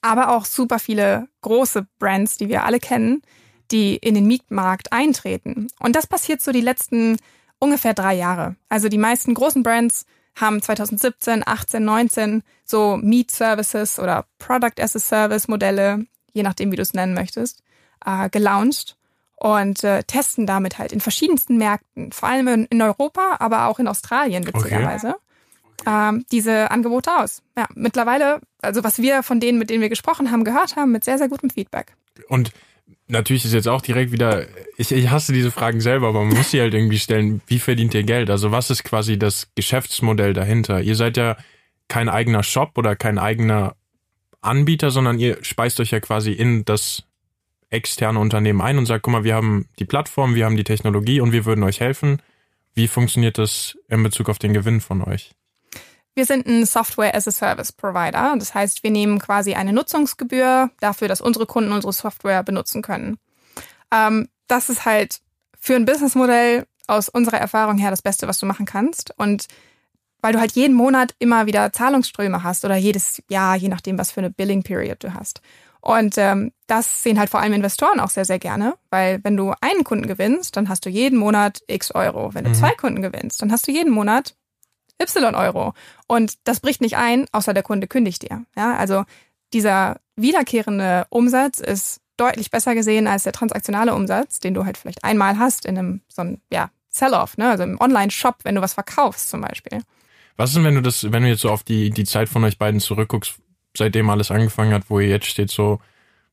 Aber 0.00 0.34
auch 0.34 0.44
super 0.44 0.78
viele 0.78 1.28
große 1.42 1.86
Brands, 1.98 2.38
die 2.38 2.48
wir 2.48 2.64
alle 2.64 2.80
kennen, 2.80 3.22
die 3.70 3.96
in 3.96 4.14
den 4.14 4.26
Mietmarkt 4.26 4.92
eintreten. 4.92 5.68
Und 5.78 5.94
das 5.94 6.06
passiert 6.06 6.40
so 6.40 6.50
die 6.50 6.60
letzten 6.60 7.18
ungefähr 7.58 7.94
drei 7.94 8.14
Jahre. 8.14 8.56
Also 8.68 8.88
die 8.88 8.98
meisten 8.98 9.34
großen 9.34 9.62
Brands 9.62 10.04
haben 10.34 10.60
2017, 10.60 11.46
18, 11.46 11.84
19 11.84 12.42
so 12.64 12.96
Meet 12.96 13.30
Services 13.30 13.98
oder 13.98 14.26
Product 14.38 14.80
as 14.80 14.96
a 14.96 14.98
Service 14.98 15.46
Modelle, 15.46 16.06
je 16.32 16.42
nachdem, 16.42 16.72
wie 16.72 16.76
du 16.76 16.82
es 16.82 16.94
nennen 16.94 17.14
möchtest, 17.14 17.62
äh, 18.04 18.28
gelauncht 18.30 18.96
und 19.36 19.82
äh, 19.82 20.04
testen 20.04 20.46
damit 20.46 20.78
halt 20.78 20.92
in 20.92 21.00
verschiedensten 21.00 21.56
Märkten, 21.56 22.12
vor 22.12 22.28
allem 22.28 22.48
in, 22.48 22.64
in 22.66 22.80
Europa, 22.80 23.36
aber 23.40 23.66
auch 23.66 23.78
in 23.78 23.88
Australien 23.88 24.46
witzigerweise. 24.46 25.16
Okay. 25.80 26.08
ähm, 26.10 26.24
diese 26.30 26.70
Angebote 26.70 27.10
aus. 27.18 27.42
Ja, 27.56 27.66
mittlerweile, 27.74 28.40
also 28.60 28.84
was 28.84 28.98
wir 28.98 29.22
von 29.22 29.40
denen, 29.40 29.58
mit 29.58 29.70
denen 29.70 29.82
wir 29.82 29.88
gesprochen 29.88 30.30
haben, 30.30 30.44
gehört 30.44 30.76
haben, 30.76 30.92
mit 30.92 31.02
sehr, 31.02 31.18
sehr 31.18 31.28
gutem 31.28 31.50
Feedback. 31.50 31.94
Und 32.28 32.52
natürlich 33.08 33.44
ist 33.44 33.52
jetzt 33.52 33.68
auch 33.68 33.82
direkt 33.82 34.12
wieder, 34.12 34.46
ich, 34.76 34.92
ich 34.92 35.10
hasse 35.10 35.32
diese 35.32 35.50
Fragen 35.50 35.80
selber, 35.80 36.08
aber 36.08 36.24
man 36.24 36.36
muss 36.36 36.50
sie 36.50 36.60
halt 36.60 36.74
irgendwie 36.74 36.98
stellen, 36.98 37.40
wie 37.46 37.58
verdient 37.58 37.94
ihr 37.94 38.04
Geld? 38.04 38.30
Also 38.30 38.52
was 38.52 38.70
ist 38.70 38.84
quasi 38.84 39.18
das 39.18 39.48
Geschäftsmodell 39.54 40.34
dahinter? 40.34 40.80
Ihr 40.80 40.94
seid 40.94 41.16
ja 41.16 41.36
kein 41.88 42.08
eigener 42.08 42.42
Shop 42.42 42.78
oder 42.78 42.96
kein 42.96 43.18
eigener 43.18 43.74
Anbieter, 44.40 44.90
sondern 44.90 45.18
ihr 45.18 45.38
speist 45.42 45.78
euch 45.80 45.90
ja 45.90 46.00
quasi 46.00 46.32
in 46.32 46.64
das 46.64 47.04
externe 47.72 48.18
Unternehmen 48.18 48.60
ein 48.60 48.78
und 48.78 48.86
sagt, 48.86 49.02
guck 49.02 49.12
mal, 49.12 49.24
wir 49.24 49.34
haben 49.34 49.68
die 49.78 49.84
Plattform, 49.84 50.34
wir 50.34 50.44
haben 50.44 50.56
die 50.56 50.64
Technologie 50.64 51.20
und 51.20 51.32
wir 51.32 51.44
würden 51.44 51.64
euch 51.64 51.80
helfen. 51.80 52.20
Wie 52.74 52.88
funktioniert 52.88 53.38
das 53.38 53.76
in 53.88 54.02
Bezug 54.02 54.28
auf 54.28 54.38
den 54.38 54.52
Gewinn 54.52 54.80
von 54.80 55.02
euch? 55.02 55.32
Wir 56.14 56.26
sind 56.26 56.46
ein 56.46 56.66
Software 56.66 57.14
as 57.14 57.26
a 57.26 57.30
Service 57.30 57.72
Provider. 57.72 58.34
Das 58.38 58.54
heißt, 58.54 58.82
wir 58.82 58.90
nehmen 58.90 59.18
quasi 59.18 59.54
eine 59.54 59.72
Nutzungsgebühr 59.72 60.70
dafür, 60.80 61.08
dass 61.08 61.22
unsere 61.22 61.46
Kunden 61.46 61.72
unsere 61.72 61.92
Software 61.92 62.42
benutzen 62.42 62.82
können. 62.82 63.18
Ähm, 63.90 64.28
das 64.46 64.68
ist 64.68 64.84
halt 64.84 65.20
für 65.58 65.74
ein 65.74 65.86
Businessmodell 65.86 66.66
aus 66.86 67.08
unserer 67.08 67.38
Erfahrung 67.38 67.78
her 67.78 67.90
das 67.90 68.02
Beste, 68.02 68.28
was 68.28 68.38
du 68.38 68.46
machen 68.46 68.66
kannst. 68.66 69.14
Und 69.16 69.46
weil 70.20 70.32
du 70.32 70.40
halt 70.40 70.52
jeden 70.52 70.74
Monat 70.74 71.14
immer 71.18 71.46
wieder 71.46 71.72
Zahlungsströme 71.72 72.42
hast 72.42 72.64
oder 72.64 72.76
jedes 72.76 73.22
Jahr, 73.28 73.56
je 73.56 73.68
nachdem, 73.68 73.98
was 73.98 74.12
für 74.12 74.20
eine 74.20 74.30
Billing 74.30 74.62
Period 74.62 75.02
du 75.02 75.14
hast. 75.14 75.40
Und 75.82 76.16
ähm, 76.16 76.52
das 76.68 77.02
sehen 77.02 77.18
halt 77.18 77.28
vor 77.28 77.40
allem 77.40 77.52
Investoren 77.52 77.98
auch 77.98 78.08
sehr, 78.08 78.24
sehr 78.24 78.38
gerne, 78.38 78.74
weil 78.90 79.18
wenn 79.24 79.36
du 79.36 79.52
einen 79.60 79.82
Kunden 79.82 80.06
gewinnst, 80.06 80.56
dann 80.56 80.68
hast 80.68 80.86
du 80.86 80.90
jeden 80.90 81.18
Monat 81.18 81.60
x 81.66 81.92
Euro. 81.92 82.32
Wenn 82.34 82.44
du 82.44 82.50
mhm. 82.50 82.54
zwei 82.54 82.70
Kunden 82.70 83.02
gewinnst, 83.02 83.42
dann 83.42 83.50
hast 83.50 83.66
du 83.66 83.72
jeden 83.72 83.92
Monat 83.92 84.36
y 85.00 85.34
Euro. 85.34 85.74
Und 86.06 86.34
das 86.44 86.60
bricht 86.60 86.80
nicht 86.80 86.96
ein, 86.96 87.26
außer 87.32 87.52
der 87.52 87.64
Kunde 87.64 87.88
kündigt 87.88 88.22
dir. 88.22 88.44
Ja, 88.56 88.76
also 88.76 89.04
dieser 89.52 90.00
wiederkehrende 90.14 91.06
Umsatz 91.10 91.58
ist 91.58 92.00
deutlich 92.16 92.52
besser 92.52 92.76
gesehen 92.76 93.08
als 93.08 93.24
der 93.24 93.32
transaktionale 93.32 93.92
Umsatz, 93.92 94.38
den 94.38 94.54
du 94.54 94.64
halt 94.64 94.78
vielleicht 94.78 95.02
einmal 95.02 95.38
hast 95.38 95.66
in 95.66 95.76
einem 95.76 96.00
so 96.08 96.22
einem 96.22 96.40
ja, 96.52 96.70
Sell-off, 96.90 97.36
ne? 97.38 97.50
also 97.50 97.64
im 97.64 97.80
Online-Shop, 97.80 98.36
wenn 98.44 98.54
du 98.54 98.60
was 98.60 98.74
verkaufst 98.74 99.30
zum 99.30 99.40
Beispiel. 99.40 99.82
Was 100.36 100.50
ist 100.50 100.56
denn, 100.56 100.64
wenn 100.64 100.74
du 100.74 100.82
das, 100.82 101.10
wenn 101.10 101.22
du 101.22 101.28
jetzt 101.28 101.40
so 101.40 101.50
auf 101.50 101.62
die, 101.62 101.90
die 101.90 102.04
Zeit 102.04 102.28
von 102.28 102.44
euch 102.44 102.58
beiden 102.58 102.80
zurückguckst, 102.80 103.34
seitdem 103.76 104.10
alles 104.10 104.30
angefangen 104.30 104.72
hat, 104.72 104.88
wo 104.88 105.00
ihr 105.00 105.08
jetzt 105.08 105.26
steht, 105.26 105.50
so, 105.50 105.80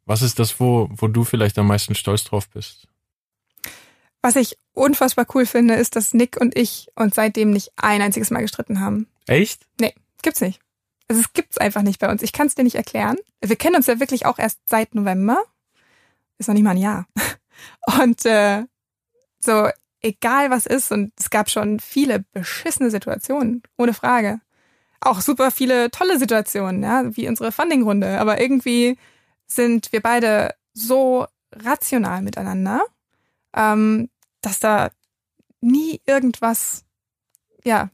was 0.06 0.22
ist 0.22 0.40
das, 0.40 0.60
wo, 0.60 0.90
wo 0.92 1.08
du 1.08 1.24
vielleicht 1.24 1.58
am 1.58 1.68
meisten 1.68 1.96
stolz 1.96 2.24
drauf 2.24 2.50
bist? 2.50 2.88
Was 4.22 4.36
ich 4.36 4.58
unfassbar 4.74 5.26
cool 5.34 5.46
finde, 5.46 5.76
ist, 5.76 5.96
dass 5.96 6.14
Nick 6.14 6.38
und 6.40 6.58
ich 6.58 6.88
uns 6.96 7.16
seitdem 7.16 7.52
nicht 7.52 7.72
ein 7.78 8.02
einziges 8.02 8.32
Mal 8.32 8.42
gestritten 8.42 8.80
haben. 8.80 9.08
Echt? 9.28 9.66
Nee, 9.80 9.94
gibt's 10.22 10.42
nicht. 10.42 10.60
Also 11.08 11.22
es 11.22 11.34
gibt's 11.34 11.58
einfach 11.58 11.82
nicht 11.82 12.00
bei 12.00 12.10
uns. 12.12 12.22
Ich 12.22 12.34
kann 12.34 12.48
es 12.48 12.56
dir 12.56 12.64
nicht 12.64 12.76
erklären. 12.76 13.18
Wir 13.42 13.56
kennen 13.56 13.76
uns 13.76 13.88
ja 13.88 14.00
wirklich 14.00 14.26
auch 14.26 14.38
erst 14.38 14.60
seit 14.66 14.94
November. 14.94 15.42
Ist 16.38 16.48
noch 16.48 16.54
nicht 16.54 16.64
mal 16.64 16.72
ein 16.72 16.78
Jahr. 16.78 17.08
Und 18.02 18.26
äh, 18.26 18.66
so, 19.40 19.70
egal 20.02 20.50
was 20.50 20.66
ist, 20.66 20.92
und 20.92 21.14
es 21.20 21.30
gab 21.30 21.50
schon 21.50 21.80
viele 21.80 22.20
beschissene 22.32 22.92
Situationen, 22.92 23.64
ohne 23.78 23.94
Frage. 23.94 24.40
Auch 25.02 25.22
super 25.22 25.52
viele 25.52 25.92
tolle 25.92 26.20
Situationen, 26.20 26.84
ja, 26.84 27.16
wie 27.16 27.28
unsere 27.28 27.52
Funding-Runde. 27.52 28.20
Aber 28.20 28.42
irgendwie 28.42 28.98
sind 29.48 29.92
wir 29.92 30.02
beide 30.02 30.54
so 30.74 31.26
rational 31.54 32.22
miteinander, 32.22 32.82
ähm, 33.56 34.10
dass 34.42 34.60
da 34.60 34.92
nie 35.62 36.02
irgendwas, 36.06 36.84
ja, 37.64 37.90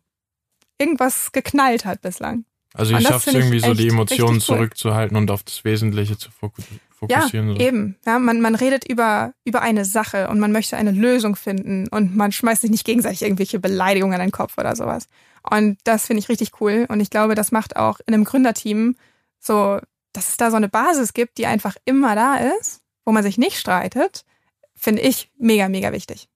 irgendwas 0.77 1.31
geknallt 1.31 1.85
hat 1.85 2.01
bislang. 2.01 2.45
Also 2.73 2.93
ihr 2.93 3.01
schafft 3.01 3.27
es 3.27 3.33
irgendwie 3.33 3.59
so 3.61 3.73
die 3.73 3.87
Emotionen 3.87 4.41
zurückzuhalten 4.41 5.15
und 5.15 5.31
auf 5.31 5.43
das 5.43 5.63
Wesentliche 5.63 6.17
zu 6.17 6.29
fokussieren 6.31 6.81
fokussieren. 7.07 7.55
Ja, 7.55 7.67
eben. 7.67 7.97
Ja, 8.05 8.19
man, 8.19 8.41
man 8.41 8.55
redet 8.55 8.87
über, 8.87 9.33
über 9.43 9.61
eine 9.61 9.85
Sache 9.85 10.27
und 10.29 10.39
man 10.39 10.51
möchte 10.51 10.77
eine 10.77 10.91
Lösung 10.91 11.35
finden 11.35 11.87
und 11.89 12.15
man 12.15 12.31
schmeißt 12.31 12.61
sich 12.61 12.71
nicht 12.71 12.85
gegenseitig 12.85 13.21
irgendwelche 13.21 13.59
Beleidigungen 13.59 14.19
an 14.19 14.27
den 14.27 14.31
Kopf 14.31 14.57
oder 14.57 14.75
sowas. 14.75 15.07
Und 15.49 15.77
das 15.83 16.07
finde 16.07 16.19
ich 16.21 16.29
richtig 16.29 16.59
cool. 16.59 16.85
Und 16.89 16.99
ich 16.99 17.09
glaube, 17.09 17.35
das 17.35 17.51
macht 17.51 17.75
auch 17.75 17.99
in 18.05 18.13
einem 18.13 18.23
Gründerteam 18.23 18.95
so, 19.39 19.79
dass 20.13 20.29
es 20.29 20.37
da 20.37 20.49
so 20.49 20.57
eine 20.57 20.69
Basis 20.69 21.13
gibt, 21.13 21.37
die 21.37 21.45
einfach 21.45 21.75
immer 21.85 22.15
da 22.15 22.37
ist, 22.59 22.81
wo 23.05 23.11
man 23.11 23.23
sich 23.23 23.37
nicht 23.37 23.57
streitet, 23.57 24.25
finde 24.73 25.01
ich 25.01 25.31
mega, 25.37 25.69
mega 25.69 25.91
wichtig. 25.91 26.27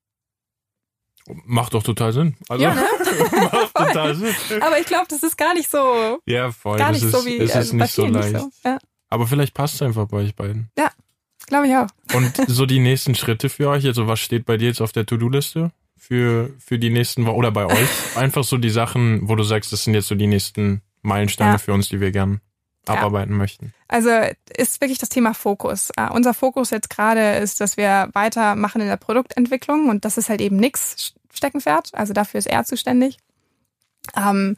Macht 1.46 1.74
doch 1.76 1.84
total 1.84 2.12
Sinn. 2.12 2.36
Also, 2.48 2.64
ja, 2.64 2.74
ne? 2.74 2.86
macht 3.32 3.76
total 3.76 4.16
Sinn. 4.16 4.34
Aber 4.62 4.80
ich 4.80 4.88
glaube, 4.88 5.06
das 5.10 5.22
ist 5.22 5.38
gar 5.38 5.54
nicht 5.54 5.70
so. 5.70 6.20
Ja, 6.26 6.52
voll. 6.52 6.78
Gar 6.78 6.92
nicht 6.92 7.04
ist, 7.04 7.12
so 7.12 7.26
wie 7.26 7.38
es 7.38 7.56
ist 7.56 7.74
äh, 7.74 7.76
nicht 7.76 7.94
so 7.94 8.06
leicht. 8.06 8.34
Nicht 8.34 8.42
so. 8.42 8.50
Ja. 8.66 8.80
Aber 9.10 9.28
vielleicht 9.28 9.54
passt 9.54 9.76
es 9.76 9.82
einfach 9.82 10.08
bei 10.08 10.18
euch 10.18 10.36
beiden. 10.36 10.70
Ja, 10.78 10.92
glaube 11.48 11.68
ich 11.68 11.76
auch. 11.76 11.88
Und 12.16 12.34
so 12.48 12.66
die 12.66 12.80
nächsten 12.80 13.16
Schritte 13.16 13.50
für 13.50 13.70
euch, 13.70 13.86
also 13.86 14.08
was 14.08 14.20
steht 14.20 14.46
bei 14.46 14.58
dir 14.58 14.68
jetzt 14.68 14.82
auf 14.82 14.92
der 14.92 15.06
To-Do-Liste 15.06 15.72
für, 15.98 16.52
für 16.60 16.80
die 16.80 16.90
nächsten 16.90 17.26
Wochen 17.26 17.36
oder 17.36 17.52
bei 17.52 17.66
euch? 17.66 17.90
Einfach 18.16 18.44
so 18.44 18.58
die 18.58 18.70
Sachen, 18.70 19.28
wo 19.28 19.36
du 19.36 19.44
sagst, 19.44 19.74
das 19.74 19.84
sind 19.84 19.94
jetzt 19.94 20.08
so 20.08 20.16
die 20.16 20.28
nächsten 20.28 20.82
Meilensteine 21.02 21.54
ja. 21.54 21.58
für 21.58 21.74
uns, 21.74 21.90
die 21.90 22.00
wir 22.00 22.12
gern 22.12 22.42
abarbeiten 22.86 23.34
ja. 23.34 23.38
möchten. 23.38 23.74
Also 23.88 24.10
ist 24.56 24.82
wirklich 24.82 24.98
das 24.98 25.10
Thema 25.10 25.34
Fokus. 25.34 25.92
Uh, 26.00 26.14
unser 26.14 26.34
Fokus 26.34 26.70
jetzt 26.72 26.90
gerade 26.90 27.38
ist, 27.38 27.62
dass 27.62 27.78
wir 27.78 28.10
weitermachen 28.14 28.82
in 28.82 28.88
der 28.88 28.98
Produktentwicklung 28.98 29.90
und 29.90 30.06
das 30.06 30.18
ist 30.18 30.30
halt 30.30 30.42
eben 30.42 30.58
nix 30.58 31.14
Steckenpferd. 31.34 31.92
Also 31.94 32.14
dafür 32.14 32.40
ist 32.40 32.48
er 32.48 32.64
zuständig. 32.64 33.18
Ähm, 34.16 34.56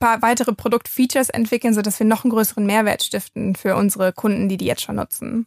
paar 0.00 0.22
weitere 0.22 0.52
Produktfeatures 0.52 1.28
entwickeln, 1.28 1.74
sodass 1.74 2.00
wir 2.00 2.06
noch 2.06 2.24
einen 2.24 2.32
größeren 2.32 2.66
Mehrwert 2.66 3.02
stiften 3.02 3.54
für 3.54 3.76
unsere 3.76 4.12
Kunden, 4.12 4.48
die 4.48 4.56
die 4.56 4.66
jetzt 4.66 4.82
schon 4.82 4.96
nutzen. 4.96 5.46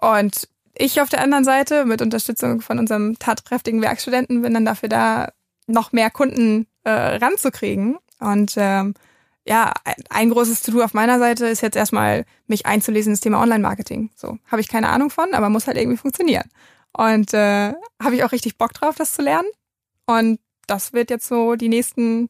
Und 0.00 0.48
ich 0.76 1.00
auf 1.00 1.08
der 1.08 1.22
anderen 1.22 1.44
Seite 1.44 1.84
mit 1.84 2.02
Unterstützung 2.02 2.60
von 2.60 2.78
unserem 2.78 3.18
tatkräftigen 3.18 3.80
Werkstudenten 3.80 4.42
bin 4.42 4.52
dann 4.52 4.64
dafür 4.64 4.88
da, 4.88 5.28
noch 5.66 5.92
mehr 5.92 6.10
Kunden 6.10 6.66
äh, 6.82 6.90
ranzukriegen. 6.90 7.96
Und 8.20 8.54
ähm, 8.56 8.94
ja, 9.46 9.72
ein 10.10 10.30
großes 10.30 10.62
To-Do 10.62 10.82
auf 10.82 10.94
meiner 10.94 11.18
Seite 11.18 11.46
ist 11.46 11.62
jetzt 11.62 11.76
erstmal, 11.76 12.24
mich 12.46 12.66
einzulesen 12.66 13.12
ins 13.12 13.20
Thema 13.20 13.40
Online-Marketing. 13.40 14.10
So, 14.16 14.38
habe 14.50 14.60
ich 14.60 14.68
keine 14.68 14.88
Ahnung 14.88 15.10
von, 15.10 15.32
aber 15.32 15.48
muss 15.48 15.66
halt 15.66 15.76
irgendwie 15.76 15.96
funktionieren. 15.96 16.48
Und 16.92 17.32
äh, 17.34 17.72
habe 18.02 18.14
ich 18.14 18.24
auch 18.24 18.32
richtig 18.32 18.58
Bock 18.58 18.72
drauf, 18.72 18.96
das 18.96 19.14
zu 19.14 19.22
lernen. 19.22 19.48
Und 20.06 20.40
das 20.66 20.92
wird 20.92 21.10
jetzt 21.10 21.28
so 21.28 21.54
die 21.54 21.68
nächsten 21.68 22.28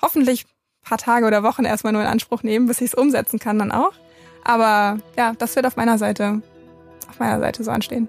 hoffentlich 0.00 0.46
paar 0.82 0.98
Tage 0.98 1.26
oder 1.26 1.42
Wochen 1.42 1.64
erstmal 1.64 1.92
nur 1.92 2.02
in 2.02 2.08
Anspruch 2.08 2.42
nehmen, 2.42 2.66
bis 2.66 2.80
ich 2.80 2.88
es 2.88 2.94
umsetzen 2.94 3.38
kann 3.38 3.58
dann 3.58 3.72
auch. 3.72 3.92
Aber 4.44 4.98
ja, 5.16 5.34
das 5.38 5.56
wird 5.56 5.66
auf 5.66 5.76
meiner 5.76 5.98
Seite, 5.98 6.42
auf 7.08 7.18
meiner 7.18 7.38
Seite 7.40 7.64
so 7.64 7.70
anstehen. 7.70 8.08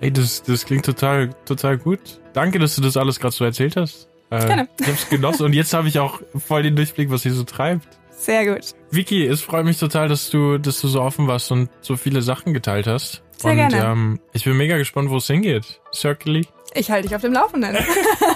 Ey, 0.00 0.12
das, 0.12 0.42
das 0.42 0.66
klingt 0.66 0.84
total, 0.84 1.30
total 1.44 1.78
gut. 1.78 2.20
Danke, 2.32 2.58
dass 2.58 2.74
du 2.74 2.82
das 2.82 2.96
alles 2.96 3.20
gerade 3.20 3.34
so 3.34 3.44
erzählt 3.44 3.76
hast. 3.76 4.08
Äh, 4.30 4.46
Gerne. 4.46 4.68
Ich 4.80 4.88
hab's 4.88 5.08
genossen 5.08 5.44
und 5.44 5.52
jetzt 5.52 5.72
habe 5.74 5.88
ich 5.88 5.98
auch 5.98 6.20
voll 6.36 6.62
den 6.62 6.74
Durchblick, 6.74 7.10
was 7.10 7.22
hier 7.22 7.34
so 7.34 7.44
treibt. 7.44 7.86
Sehr 8.10 8.46
gut. 8.46 8.74
Vicky, 8.90 9.26
es 9.26 9.42
freut 9.42 9.64
mich 9.64 9.78
total, 9.78 10.08
dass 10.08 10.30
du, 10.30 10.58
dass 10.58 10.80
du 10.80 10.88
so 10.88 11.02
offen 11.02 11.26
warst 11.26 11.50
und 11.52 11.70
so 11.80 11.96
viele 11.96 12.22
Sachen 12.22 12.54
geteilt 12.54 12.86
hast. 12.86 13.22
Sehr 13.36 13.52
und, 13.52 13.56
gerne. 13.56 13.84
Ähm, 13.84 14.20
ich 14.32 14.44
bin 14.44 14.56
mega 14.56 14.76
gespannt, 14.76 15.10
wo 15.10 15.16
es 15.16 15.26
hingeht. 15.26 15.80
Circle 15.92 16.42
ich 16.74 16.90
halte 16.90 17.08
dich 17.08 17.16
auf 17.16 17.22
dem 17.22 17.32
Laufenden. 17.32 17.76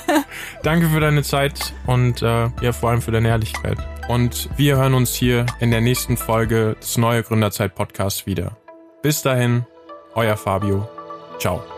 Danke 0.62 0.88
für 0.88 1.00
deine 1.00 1.22
Zeit 1.22 1.72
und 1.86 2.22
äh, 2.22 2.48
ja, 2.60 2.72
vor 2.72 2.90
allem 2.90 3.02
für 3.02 3.12
deine 3.12 3.28
Ehrlichkeit. 3.28 3.78
Und 4.08 4.48
wir 4.56 4.76
hören 4.76 4.94
uns 4.94 5.14
hier 5.14 5.46
in 5.60 5.70
der 5.70 5.80
nächsten 5.80 6.16
Folge 6.16 6.76
des 6.80 6.96
Neue 6.96 7.22
Gründerzeit 7.22 7.74
Podcasts 7.74 8.26
wieder. 8.26 8.56
Bis 9.02 9.22
dahin, 9.22 9.66
euer 10.14 10.36
Fabio. 10.36 10.88
Ciao. 11.38 11.75